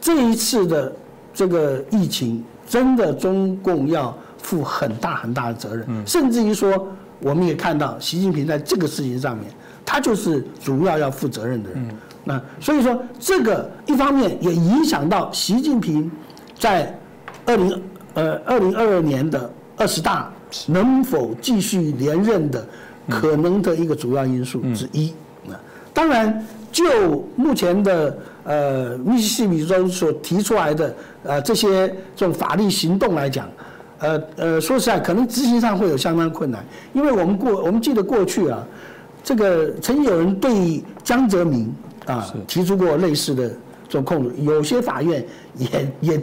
[0.00, 0.92] 这一次的
[1.32, 5.86] 这个疫情，真的中共要负很大很大的责任。
[6.06, 6.88] 甚至于说，
[7.20, 9.46] 我们也看到习近平在这个事情上面。
[9.90, 11.88] 他就是主要要负责任的人，
[12.22, 16.12] 那所以说这个一方面也影响到习近平
[16.58, 16.94] 在
[17.48, 17.82] 二零
[18.12, 20.30] 呃二零二二年的二十大
[20.66, 22.62] 能否继续连任的
[23.08, 25.14] 可能的一个主要因素之一。
[25.46, 25.54] 那
[25.94, 33.48] 当然，就目前的呃密西西比州所提出来的呃这些这种法律行动来讲，
[34.00, 38.62] 呃呃说实在，可能执行上会有相当困难，因为我们过我们记得过去啊。
[39.24, 41.74] 这个曾经有人对江泽民
[42.04, 43.48] 啊提出过类似的
[43.88, 45.24] 这种控诉，有些法院
[45.56, 46.22] 也也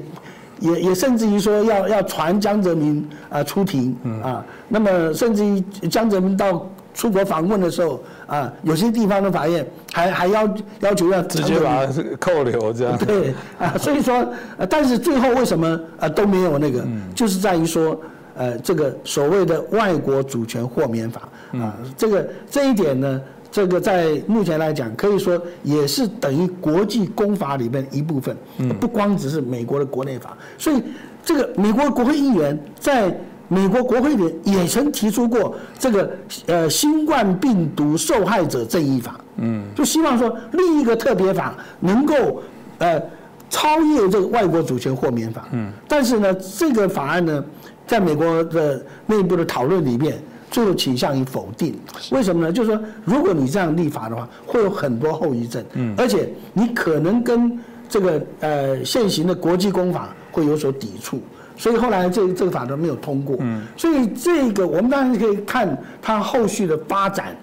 [0.60, 10.50] 也也甚至于说要要传江泽民啊出庭啊，那么甚至于江泽民到出国访问的时候啊，有些地方的法院还还要
[10.80, 11.86] 要求要直接把
[12.20, 12.98] 扣留这样。
[13.06, 14.26] 对啊，所以说，
[14.70, 18.00] 但是最后为什么啊都没有那个，就是在于说。
[18.38, 21.22] 呃，这个所谓的外国主权豁免法
[21.54, 23.22] 啊，这个这一点呢，
[23.56, 28.36] 这个在目前来讲，可以说也是等于国际公法里面一部分，
[28.82, 30.38] 不光只是美国的国内法。
[30.58, 30.84] 所以，
[31.24, 36.12] 这个美国国会议员在美国国会里也曾提出过这个
[36.48, 42.44] 呃新冠病毒受害者正义法，嗯，就希望说另一个特别法能够
[42.80, 43.02] 呃
[43.50, 47.42] 超越这个外国主权豁免法，嗯，但是呢，这个法案呢。
[47.88, 50.20] 在美国的内部的讨论里面，
[50.52, 51.78] 最后倾向于否定。
[52.12, 52.52] 为什么呢？
[52.52, 55.64] 就是说，如果你这样立法的话，会有很多后遗症，
[55.98, 61.22] 而且你可能跟这个呃现行的国际公法会有所抵触。
[61.58, 63.38] 所以后来这这个法都没有通过。
[63.78, 67.36] 所以这个我们当然可以看它后续的发展，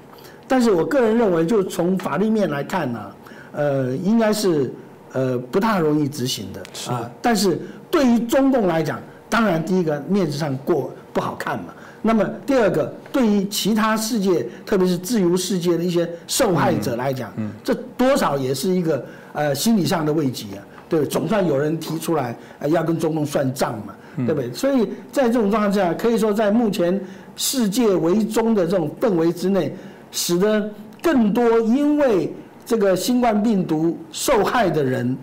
[0.47, 3.01] 但是我个人认为，就从法律面来看呢，
[3.53, 4.73] 呃，应该是
[5.13, 7.11] 呃不太容易执行的啊。
[7.23, 7.59] 但是
[7.91, 9.01] 对于中共来讲，
[9.31, 11.73] 当然第一个面子上过不好看嘛。
[12.05, 17.33] 那么第二个，对于其他世界，特别是自由世界的一些受害者来讲，
[17.63, 20.63] 这多少也是一个呃心理上的慰藉啊。
[20.89, 24.53] 对，总算有人提出来呃要跟中共算账嘛，对不对？
[24.53, 27.01] 所以在这种状况下，可以说在目前
[27.37, 29.73] 世界为中的这种氛围之内，
[30.11, 30.69] 使得
[31.01, 32.35] 更多因为
[32.67, 35.17] 这个新冠病毒受害的人，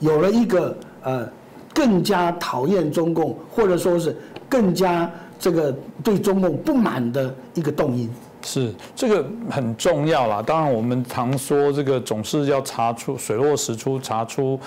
[0.00, 1.26] 有了一个呃
[1.72, 4.14] 更加讨厌中共，或者说是
[4.50, 5.10] 更加。
[5.40, 5.74] 这个
[6.04, 8.08] 对中共不满的一个动因，
[8.44, 10.40] 是这个很重要啦。
[10.40, 14.60] 当然，我们常说这个总是要查出水落石出，查出。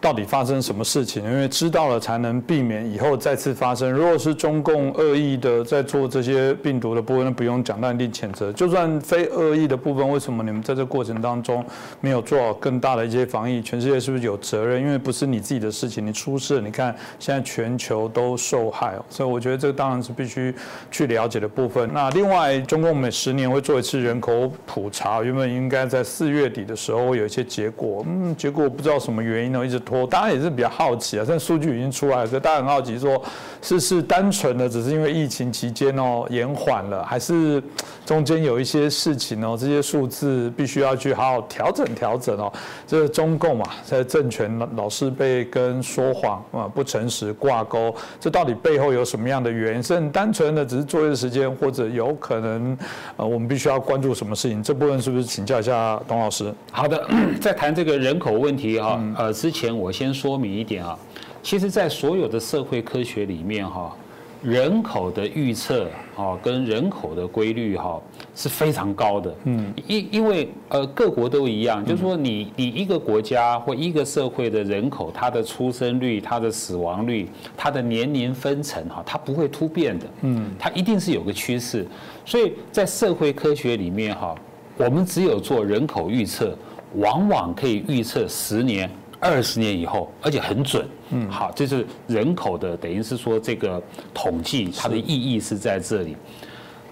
[0.00, 1.22] 到底发生什么事情？
[1.22, 3.92] 因为知道了才能避免以后再次发生。
[3.92, 8.50] 如果是中共恶意的在做这些病毒的部分，那不用讲，那一定谴责。
[8.50, 11.62] 就算非恶意的部分，为什么你们在这过程当中
[12.00, 13.60] 没有做好更大的一些防疫？
[13.60, 14.80] 全世界是不是有责任？
[14.80, 18.94] 因为不是你自己的事情，你出事，你看现在全球都受害。
[19.10, 20.54] 所以我觉得这个当然是必须
[20.90, 21.90] 去了解的部分。
[21.92, 29.78] 那另外，中共每十年会做一次人口普查，原本应该在四月底的时候会有一些结果，嗯，结果不知道什么原因呢，一直。
[29.90, 33.20] 我当然也是比较好奇啊，现在数据已经出来了，所以大家很好奇，说
[33.60, 37.60] 是是单纯的只是因为疫情期间哦延缓了，还是
[38.06, 42.52] 中间有一些事情哦，这些数字必须要去好好调整调整哦。
[42.86, 49.82] 这是中共嘛，在政权老是被跟说谎啊、不诚实挂钩，这到底背后有什么样的原因？
[49.82, 52.78] 是很单纯的只是作业时间，或者有可能
[53.16, 54.62] 呃我们必须要关注什么事情？
[54.62, 56.52] 这部分是不是请教一下董老师？
[56.70, 57.04] 好的，
[57.40, 59.79] 在谈这个人口问题哈，呃之前。
[59.80, 60.98] 我先说明一点啊，
[61.42, 63.96] 其实，在所有的社会科学里面哈，
[64.42, 67.98] 人口的预测啊，跟人口的规律哈
[68.34, 69.34] 是非常高的。
[69.44, 80.06] 嗯，因因为呃各国都一样，就是说你你一个国家或一个社会的人口，它的出生率、它的死亡率、它的年龄分层哈，它不会突变的。
[80.22, 81.86] 嗯，它一定是有个趋势。
[82.26, 84.34] 所以在社会科学里面哈，
[84.76, 86.54] 我们只有做人口预测，
[86.96, 88.90] 往往可以预测十年。
[89.20, 90.88] 二十年以后，而且很准。
[91.10, 93.80] 嗯，好，这是人口的，等于是说这个
[94.14, 96.16] 统计它的意义是在这里。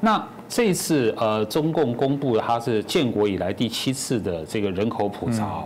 [0.00, 5.64] 那这次呃，中共公布的它是建国以来第七次的这个人口普查，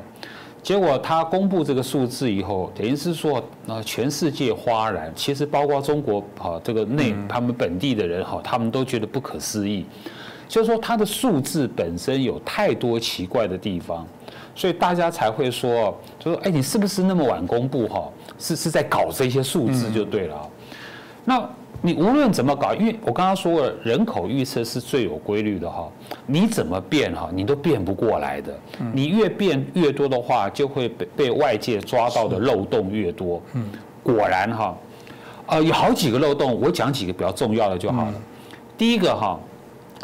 [0.62, 9.84] 结果他公布这个数字以后，等于是说呃，全世界哗然，其实包括中国啊这个内他们本地的人哈，他们都觉得不可思议，
[10.48, 14.06] 就是说它的数字本身有太多奇怪的地方。
[14.55, 18.09] 所以大家才会说，就说，哎，你是不是那么晚公布哈？
[18.38, 20.48] 是是在搞这些数字就对了。
[21.24, 21.48] 那
[21.80, 25.88] 你无论怎么搞，因为我刚刚说了，人口预测是最有规律的哈。
[26.26, 28.57] 你怎么变哈，你都变不过来的。
[28.92, 33.42] 你越变越多的话，就会被被外界抓到的漏洞越多。
[33.55, 33.64] 嗯，
[34.03, 34.76] 果然哈，
[35.46, 38.14] 呃，有好几个漏洞，我讲几个比较重要的就好了。
[38.76, 39.40] 第一个哈，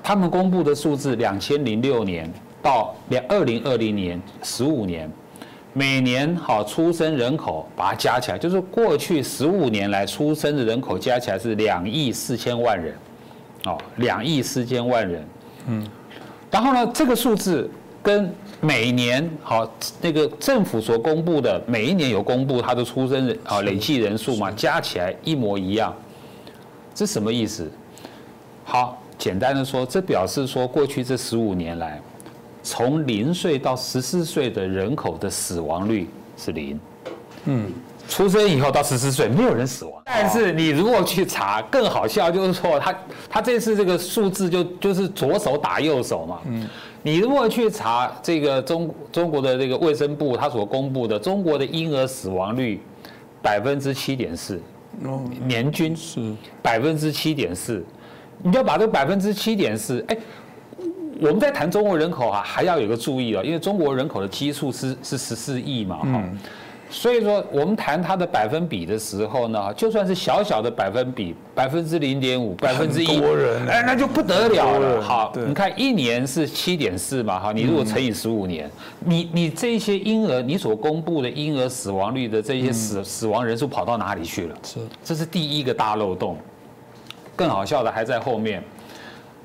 [0.03, 2.32] 他们公布的数字，两千零六年。
[2.69, 5.11] 到两二零二零年十五年，
[5.73, 12.95] 每年好出生人口把它加起来，就是过去十五年来出生的人口加起来是两亿四千万人，
[13.64, 15.27] 哦，两亿四千万人，
[15.66, 15.89] 嗯，
[16.51, 17.71] 然后呢，这个数字
[18.03, 19.66] 跟每年好
[20.03, 25.97] 那个政府所公布的每一年有公布它的出生人啊累计人数嘛，加起来一模一样，
[26.95, 27.66] 这什么意思？
[28.62, 31.99] 好，简单的说，这表示说过去这十五年来。
[32.62, 36.78] 从零岁到十四岁的人口的死亡率是零，
[37.46, 37.72] 嗯，
[38.09, 40.02] 出生以后到十四岁没有人死亡。
[40.04, 42.94] 但是你如果去查，更好笑就是说，他
[43.30, 46.68] 他这次这个数字就就是左手打右手嘛，嗯，
[47.02, 52.80] 你如果去查这个中中国的这个卫生部他所公布的中国的婴儿死亡率
[53.40, 54.61] 百分之七点四，
[55.46, 56.34] 年均是。
[56.61, 57.82] 百分之七点四，
[58.42, 60.16] 你就把这百分之七点四，哎。
[61.21, 66.25] 我们在谈中国人口啊，还要有个注意啊，因为中国人口的基数是是十四亿嘛，哈，
[66.89, 73.21] 所以说我们谈它的百分比的时候呢，就算是小小的百分比，百分之零点五，百分之一，
[73.69, 75.03] 哎，那就不得了了。
[75.03, 84.57] 好，你看一年是七点四嘛，哈，你如果乘以十五年，你你这些婴儿，你所公布的婴儿死亡率的这些死死亡人数跑到哪里去了？
[84.62, 86.39] 是，这是第一个大漏洞。
[87.35, 88.62] 更好笑的还在后面，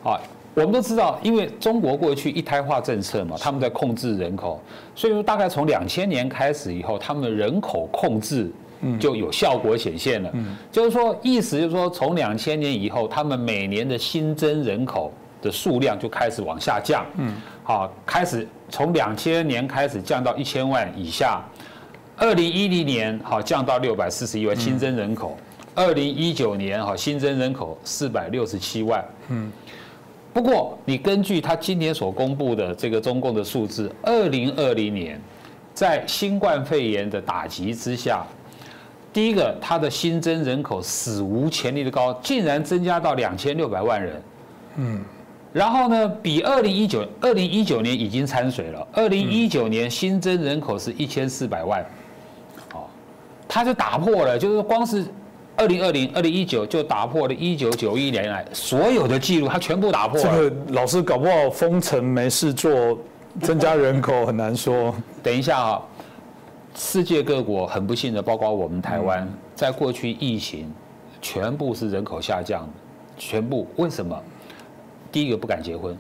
[0.04, 0.20] 啊。
[0.56, 4.62] 我们都知道，因为中国过去一胎化政策嘛，他们在控制人口，
[4.96, 8.52] 所以说大概从两千年开始以后，他们人口控制
[9.00, 10.32] 就有效果显现了。
[10.72, 17.34] 就是说，意思就是说，从两千年以后，他们每年的新增人口的数量就开始往下降，嗯，
[17.64, 21.42] 好，开始从两千年开始降到一千万以下，
[22.16, 25.36] 二零一零年好降到六百四十一万新增人口，
[25.74, 29.52] 二零一九年好新增人口四百六十七万，嗯，
[30.34, 35.22] 不过你根据他今年所公布的这个中共的数字，二零二零年
[35.74, 38.26] 在新冠肺炎的打击之下。
[39.14, 44.22] 第一个，它的新增人口史无前例的高，竟然增加到两千六百万人。
[44.78, 45.06] 嗯，
[45.54, 48.88] 然后呢，比二零一九二零一九年已经掺水了。
[48.92, 51.86] 二零一九年新增人口是一千四百万，
[52.74, 52.88] 哦，
[53.48, 55.06] 它就打破了，就是光是
[55.56, 60.24] 二零二零二零一九就打破了一九九一年来所有的记录，它全部打破了。
[60.24, 62.98] 这个老师搞不好封城没事做，
[63.42, 64.94] 增加人口很难说。
[65.22, 65.82] 等一下啊。
[66.76, 70.74] 世界各国很不幸的，包括我们台湾，在过去疫情，
[71.22, 72.68] 全部是人口下降，
[73.16, 74.20] 全部为什么？
[75.12, 75.96] 第一个不敢结婚，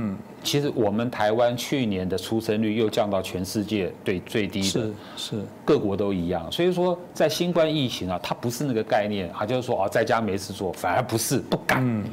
[0.00, 6.50] 嗯，其实我们台湾去年的出生率又降到全世界最最低的，是是，各国都一样。
[6.52, 12.04] 所以说，在新冠疫情啊，它不是那个概念，它就是说啊，在家没事做，反而不是不敢，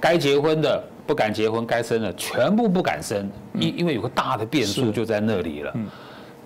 [0.00, 5.74] 该结婚的不敢结婚，该生的全部不敢生，因因为有个大的变数就在那里了。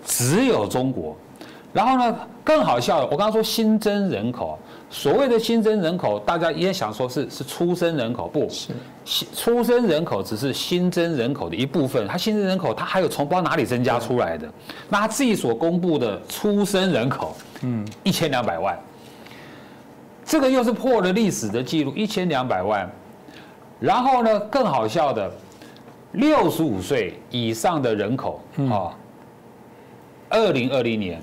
[0.03, 1.15] 只有中国，
[1.71, 2.17] 然后呢？
[2.43, 4.57] 更好笑的，我刚刚说新增人口，
[4.91, 12.05] 所谓的新增人口，大家也想说是是出生人口，不是，出生人口只是新增人口的一部分。
[12.07, 14.51] 它新增人口，它还有从不知道哪里增加出来的。
[14.89, 18.77] 那他自己所公布的出生人口，嗯，一千两百万，
[20.25, 22.87] 这个又是破了历史的记录，一千两百万。
[23.79, 24.39] 然后呢？
[24.41, 25.31] 更好笑的，
[26.11, 28.39] 六十五岁以上的人口
[28.69, 28.93] 啊。
[30.29, 31.19] 二零二零年，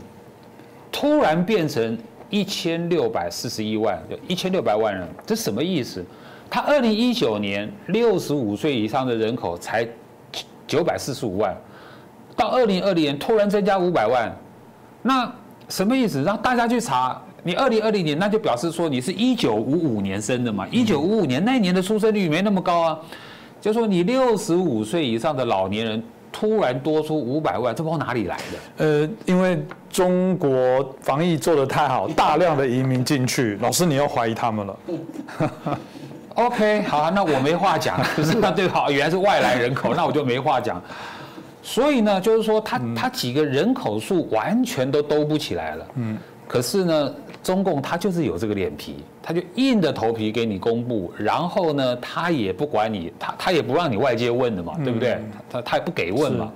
[0.90, 1.96] 突然变成
[2.30, 6.04] 一千六百四十一万，就一千六百万人，这什么意思？
[6.50, 9.86] 他二零一九年六十五岁以上的人口才
[10.66, 11.56] 九百四十五万，
[12.36, 14.34] 到二零二零年突然增加五百万，
[15.02, 15.32] 那
[15.68, 16.22] 什么意思？
[16.22, 20.66] 让大家去查，你二零二零年那就表示说你是一九五五年生的嘛？
[20.68, 22.98] 一九五五年那一年的出生率没那么高啊，
[23.60, 26.02] 就说你六十五岁以上的老年人。
[26.32, 28.84] 突然多出五百万，这不知道哪里来的。
[28.84, 34.78] 呃，因为中国防疫做得太好，大量的移民进去， 老师你又怀疑他们了。
[36.34, 38.00] OK，好，那我没话讲。
[38.14, 40.80] 可 是那对好，原来是外来人口，那我就没话讲。
[41.62, 45.86] 所以呢，就是说他他几个人口数完全都兜不起来了。
[45.96, 46.16] 嗯。
[46.46, 55.18] 可是呢，中共他就是有这个脸皮，他就硬着头皮给你公布，然后呢，他也不管你，他他也不让你外界问的嘛，对不对？
[55.48, 56.52] 他他也不给问嘛。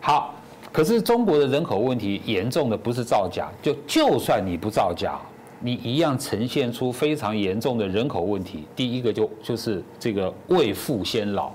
[0.00, 0.34] 好，
[0.70, 5.18] 可是中国的人口问题严重的不是造假，就就算你不造假，
[5.58, 8.66] 你一样呈现出非常严重的人口问题。
[8.76, 11.50] 第一个就就是这个未富先老，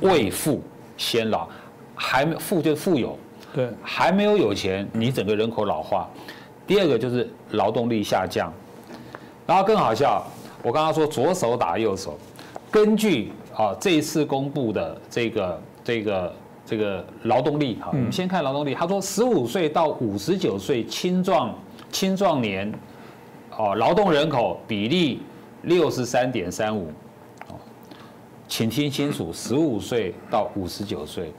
[0.00, 0.60] 未富
[0.96, 1.48] 先老，
[1.94, 3.16] 还没富就富有，
[3.54, 6.08] 对，还没有有钱，你整个人口老化。
[6.66, 8.50] 第二个就是劳动力下降，
[9.46, 10.24] 然后更好笑，
[10.62, 12.18] 我刚刚说左手打右手，
[12.70, 16.32] 根据啊这一次公布的这个这个
[16.64, 21.54] 这个劳动力哈，我们先看劳动力，他说十五岁到五十九岁青壮
[21.92, 22.72] 青壮年
[23.58, 25.20] 哦劳动人口比例
[25.64, 26.88] 六十三点三五，
[27.48, 27.60] 哦，
[28.48, 31.30] 请听清楚，十五岁到五十九岁，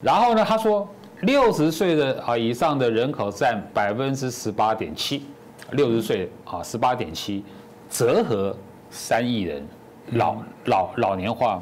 [0.00, 0.88] 然后呢他说。
[1.22, 5.24] 六十岁的啊以上的人口占百分之十八点七，
[5.72, 7.42] 六十岁啊十八点七，
[7.90, 8.56] 折合
[8.88, 9.66] 三亿人，
[10.12, 11.60] 老老老年化。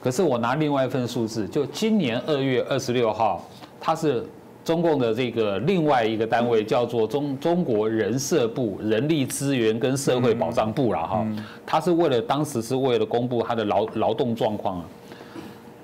[0.00, 3.44] 可是我拿另外一份数字，就今年二月二十六号，
[3.80, 4.26] 它是
[4.64, 11.24] 中共的这个另外一个单位，叫做中中国人社部人力资源跟社会保障部了哈。
[11.64, 14.84] 它是为了当时是为了公布它的劳劳动状况啊，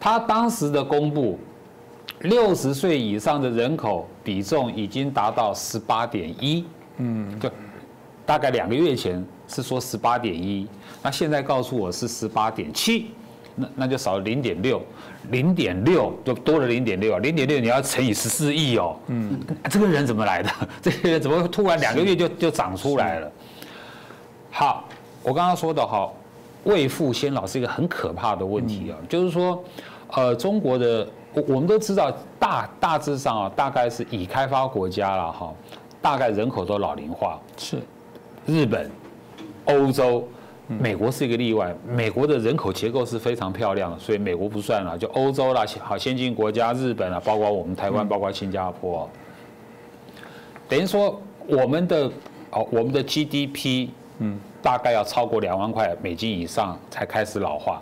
[0.00, 1.38] 它当时的公布。
[2.24, 6.64] 六十岁以上的人口比重已经达到十八点一，
[6.96, 7.50] 嗯，就
[8.24, 10.66] 大概两个月前是说十八点一，
[11.02, 13.10] 那现在告诉我是十八点七，
[13.54, 14.82] 那那就少了零点六，
[15.30, 20.50] 零点六就多了零点六啊，零点六你要乘以十四亿哦，嗯，这个人怎么来的？
[20.80, 23.32] 这些人怎么会突然两个月就就长出来了？
[24.50, 24.88] 好，
[25.22, 26.10] 我刚刚说的哈，
[26.64, 29.62] 未富先老是一个很可怕的问题啊，就是说，
[30.12, 31.06] 呃，中国的。
[31.34, 35.52] 我我们都知道，大大致上啊，大概是已开发国家了哈，
[36.00, 37.40] 大概人口都老龄化。
[37.56, 37.78] 是，
[38.46, 38.90] 日本、
[39.64, 40.26] 欧洲、
[40.68, 41.74] 美国是一个例外。
[41.86, 49.08] 美国的人口结构是非常漂亮的，所以美国不算了，就欧洲啦，好先进国家，日本啊，包括我们台湾，包括新加坡。
[50.68, 52.10] 等于说，我们的
[52.50, 57.80] 哦，我们的 GDP，嗯，大概要超过两万块美金以上才开始老化。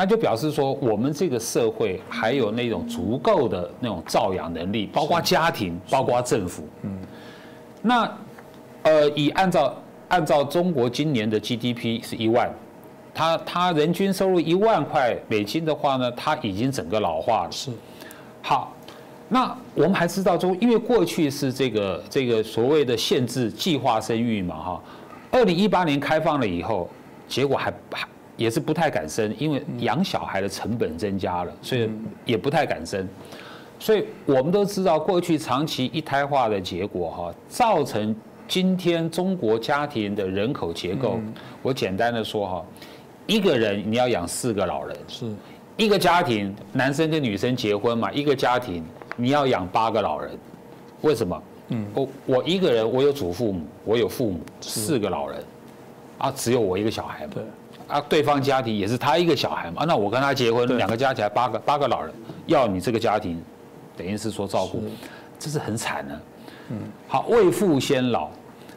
[0.00, 6.66] 那就表示说我们这个社会还有那种足够的那种照养能力，包括家庭，包括政府。
[6.80, 6.98] 嗯，
[7.82, 8.18] 那
[8.84, 9.76] 呃，以按照
[10.08, 12.50] 按照中国今年的 GDP 是一万，
[13.12, 17.52] 他他人均收入一万块美金的话呢，他已经整个老化了。
[17.52, 17.70] 是，
[18.40, 18.72] 好，
[19.28, 24.82] 那我们还知道中，因为过去是这个这个所谓的限制计划生育嘛，哈，
[25.30, 26.88] 二零一八年开放了以后，
[27.28, 28.08] 结果还还
[28.40, 31.90] 也是不太敢生，因为养小孩的成本增加了，所以
[32.24, 33.06] 也不太敢生。
[33.78, 38.16] 所以我们都知道，过去长期一胎化的结果，哈，造成
[38.48, 41.20] 今天中国家庭的人口结构。
[41.60, 42.64] 我简单的说，哈，
[43.26, 45.30] 一个人你要养四个老人，是
[45.76, 48.82] 一个家庭，男生跟女生结婚嘛，一个家庭
[49.16, 50.30] 你要养八个老人，
[51.02, 51.42] 为什么？
[51.68, 55.44] 嗯，我我一个人，我有祖父母，我有父母，四个老人，
[56.16, 57.32] 啊，只有我一个小孩嘛。
[57.34, 57.44] 对。
[57.90, 62.14] 啊，对方家庭也是他一个小孩嘛，啊，那我跟他结婚，两个加起来八个八个老人，
[62.46, 63.42] 要你这个家庭，
[63.96, 64.82] 等于是说照顾，
[65.38, 66.20] 这是很惨的。
[66.70, 66.78] 嗯。
[67.08, 68.30] 好，未富先老，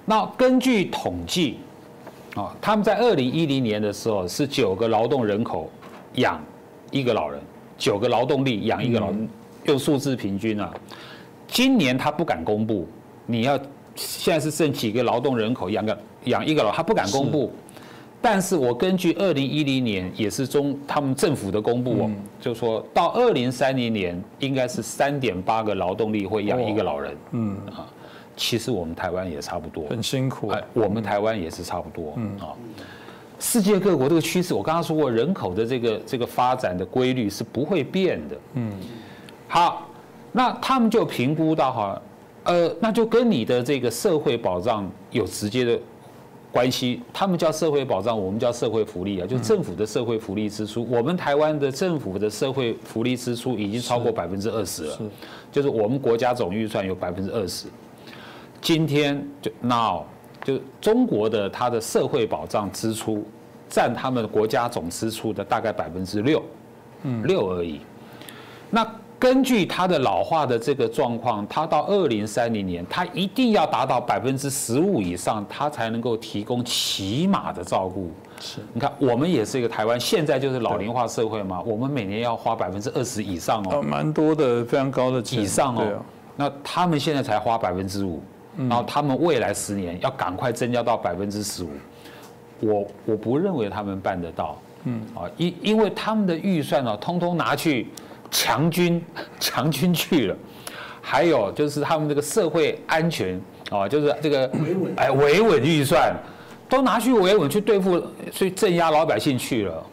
[0.04, 1.60] 那根据统计，
[2.36, 5.70] 啊，他们在二零一零年的时候是九个劳动人口
[6.16, 6.42] 养
[6.90, 7.40] 一个老人，
[7.78, 9.30] 九个劳动力养一个老人，
[9.66, 10.74] 用数字平均啊。
[11.48, 12.88] 今年他不敢公布，
[13.28, 13.60] 你要
[13.96, 17.54] 现在是剩几个劳动人口养个养一个老，他不敢公布。
[18.24, 22.10] 但是我根据二零一零年也是中他们政府的公布哦，
[22.40, 27.18] 就说到二零三零年应该是三点八个劳动力会养一个老人。
[27.32, 27.86] 嗯啊，
[28.38, 30.48] 其实我们台湾也差不多，很辛苦。
[30.48, 32.14] 哎，我们台湾也是差不多。
[32.16, 32.56] 嗯啊，
[33.40, 38.38] 世界各国这个趋势，我刚刚说过，人口的这个这个发展的规律是不会变的。
[38.54, 38.72] 嗯，
[39.50, 39.86] 好，
[40.32, 42.02] 那他们就评估到哈，
[42.46, 45.78] 呃，那就跟你的这个社会保障有直接的。
[46.54, 50.88] 关系，他们叫社会保障，我们叫社会福利啊，就政府的社会福利支出。
[50.88, 55.00] 我们台湾的政府的社会福利支出已经超过百分之二十了，
[55.52, 57.66] 就是我们国家总预算有百分之二十。
[58.62, 60.04] 今天就 now
[60.44, 63.26] 就中国的它的社会保障支出
[63.68, 66.44] 占他们国家总支出的大概百分之六，
[67.02, 67.82] 嗯，六而已。
[68.70, 68.88] 那
[69.20, 78.12] 根据它的老化的这个状况，它到二零三零年，它一定要达到百分之十五以上，它才能够提供起码的照顾。
[78.42, 86.04] 是，你看，我们也是一个台湾，现在就是老龄化社会嘛，我们每年要花百分之二十以上哦，蛮多的，非常高的以上哦。
[86.36, 88.22] 那他们现在才花百分之五，
[88.58, 91.70] 然后他们未来十年要赶快增加到百分之十五。
[92.60, 94.58] 我我不认为他们办得到。
[94.84, 97.88] 嗯，啊，因因为他们的预算呢，通通拿去。
[98.34, 99.00] 强军
[99.40, 100.36] 强军去了，
[101.00, 104.50] 还有就是他们这个社会安全啊，就是这个
[104.98, 106.12] 哎维稳预算
[106.68, 109.86] 都拿去维稳去对付去镇压老百姓去了，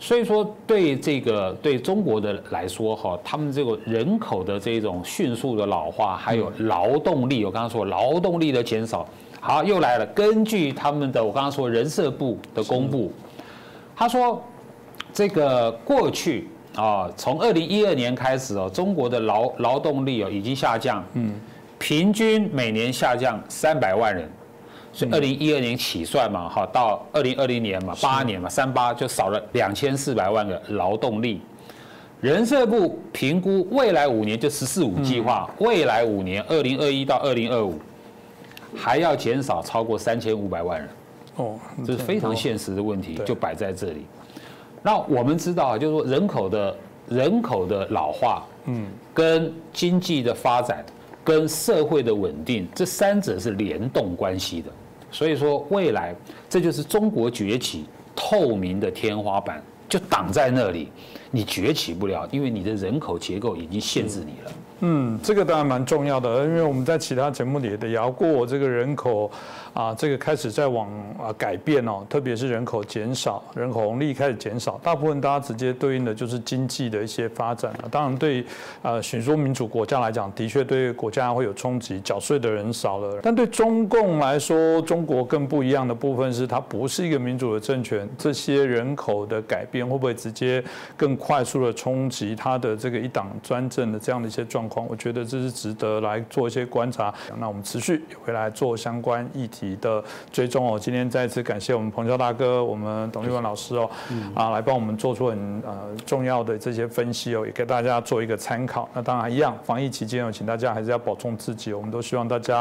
[0.00, 9.08] 所以说对这个对中国的来说哈，他们这个人口的这种迅速的老化，还有劳动力，我刚刚说劳动力的减少，
[9.40, 13.12] 好又来了，根据他们的我刚刚说人社部的公布，
[13.94, 14.42] 他说
[15.12, 16.48] 这个过去。
[16.80, 21.34] 啊，从二零一二年开始哦，中国的劳劳动力哦已经下降，嗯，
[21.78, 24.26] 平均每年下降三百万人，
[24.90, 31.42] 所以二零一二年起算嘛，哈，到二零二零年嘛，八年嘛，三八就少了两千四百万个劳动力。
[32.22, 37.78] 人社部评估未来五年就“十四五”计划，未来五年二零二一到二零二五
[38.74, 40.88] 还要减少超过三千五百万人。
[41.36, 44.06] 哦，这是非常现实的问题，就摆在这里。
[44.82, 46.76] 那我们知道啊，就是说人口的
[47.08, 50.84] 人口的老化，嗯，跟经济的发展，
[51.22, 54.70] 跟社会的稳定，这三者是联动关系的。
[55.10, 56.14] 所以说，未来
[56.48, 60.88] 这就是中国崛起透明的天花板，就挡在那里，
[61.30, 64.52] 你崛起不了，因为你的人口结构已经限制你了。
[64.80, 69.30] 嗯，这个当然蛮重要的，因为我们在其他节目里也聊过这个人口。
[69.72, 77.86] 啊，这个开始在往啊改变哦，特别是人口减少，人口红利开始减少，大部分大家直接对应的就是经济的一些发展啊。
[77.88, 78.44] 当然，对
[78.82, 83.20] 呃许多民主国家来讲，的确对国家会有冲击，缴税的人少了。
[83.22, 90.62] 但对中共来说，中国更不一样的部分是，它不是一个民主的政权，这些人口的改变会不会直接
[90.96, 97.12] 更快速的冲击它的这个一党专政的这样的一些状况，我觉得这是值得来做一些观察。
[97.38, 100.02] 那我们持续也会来做相关议题的
[100.32, 100.78] 追踪哦。
[100.78, 103.90] 今天再次感谢我们彭教大哥，我们董立文老师哦，
[104.34, 105.76] 啊，来帮我们做出很呃
[106.06, 108.88] 重要的这些分析哦，也给大家做一个参考。
[108.94, 111.72] 那当然一样，防疫期间哦，请大家还是要保重自己。
[111.72, 112.60] 我们都希望大家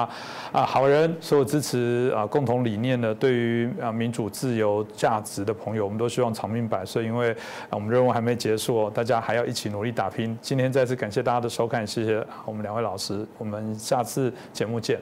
[0.52, 7.06] 啊，好人，所有支持啊共同理念的，对于啊民主自由价值的朋友，我们都希望长命百岁。
[7.06, 10.38] 因为啊我们任务还没结束哦，大家还要一起努力打拼。
[10.42, 15.02] 今天再次感谢大家的收看，谢谢我们两位老师我们下次节目见。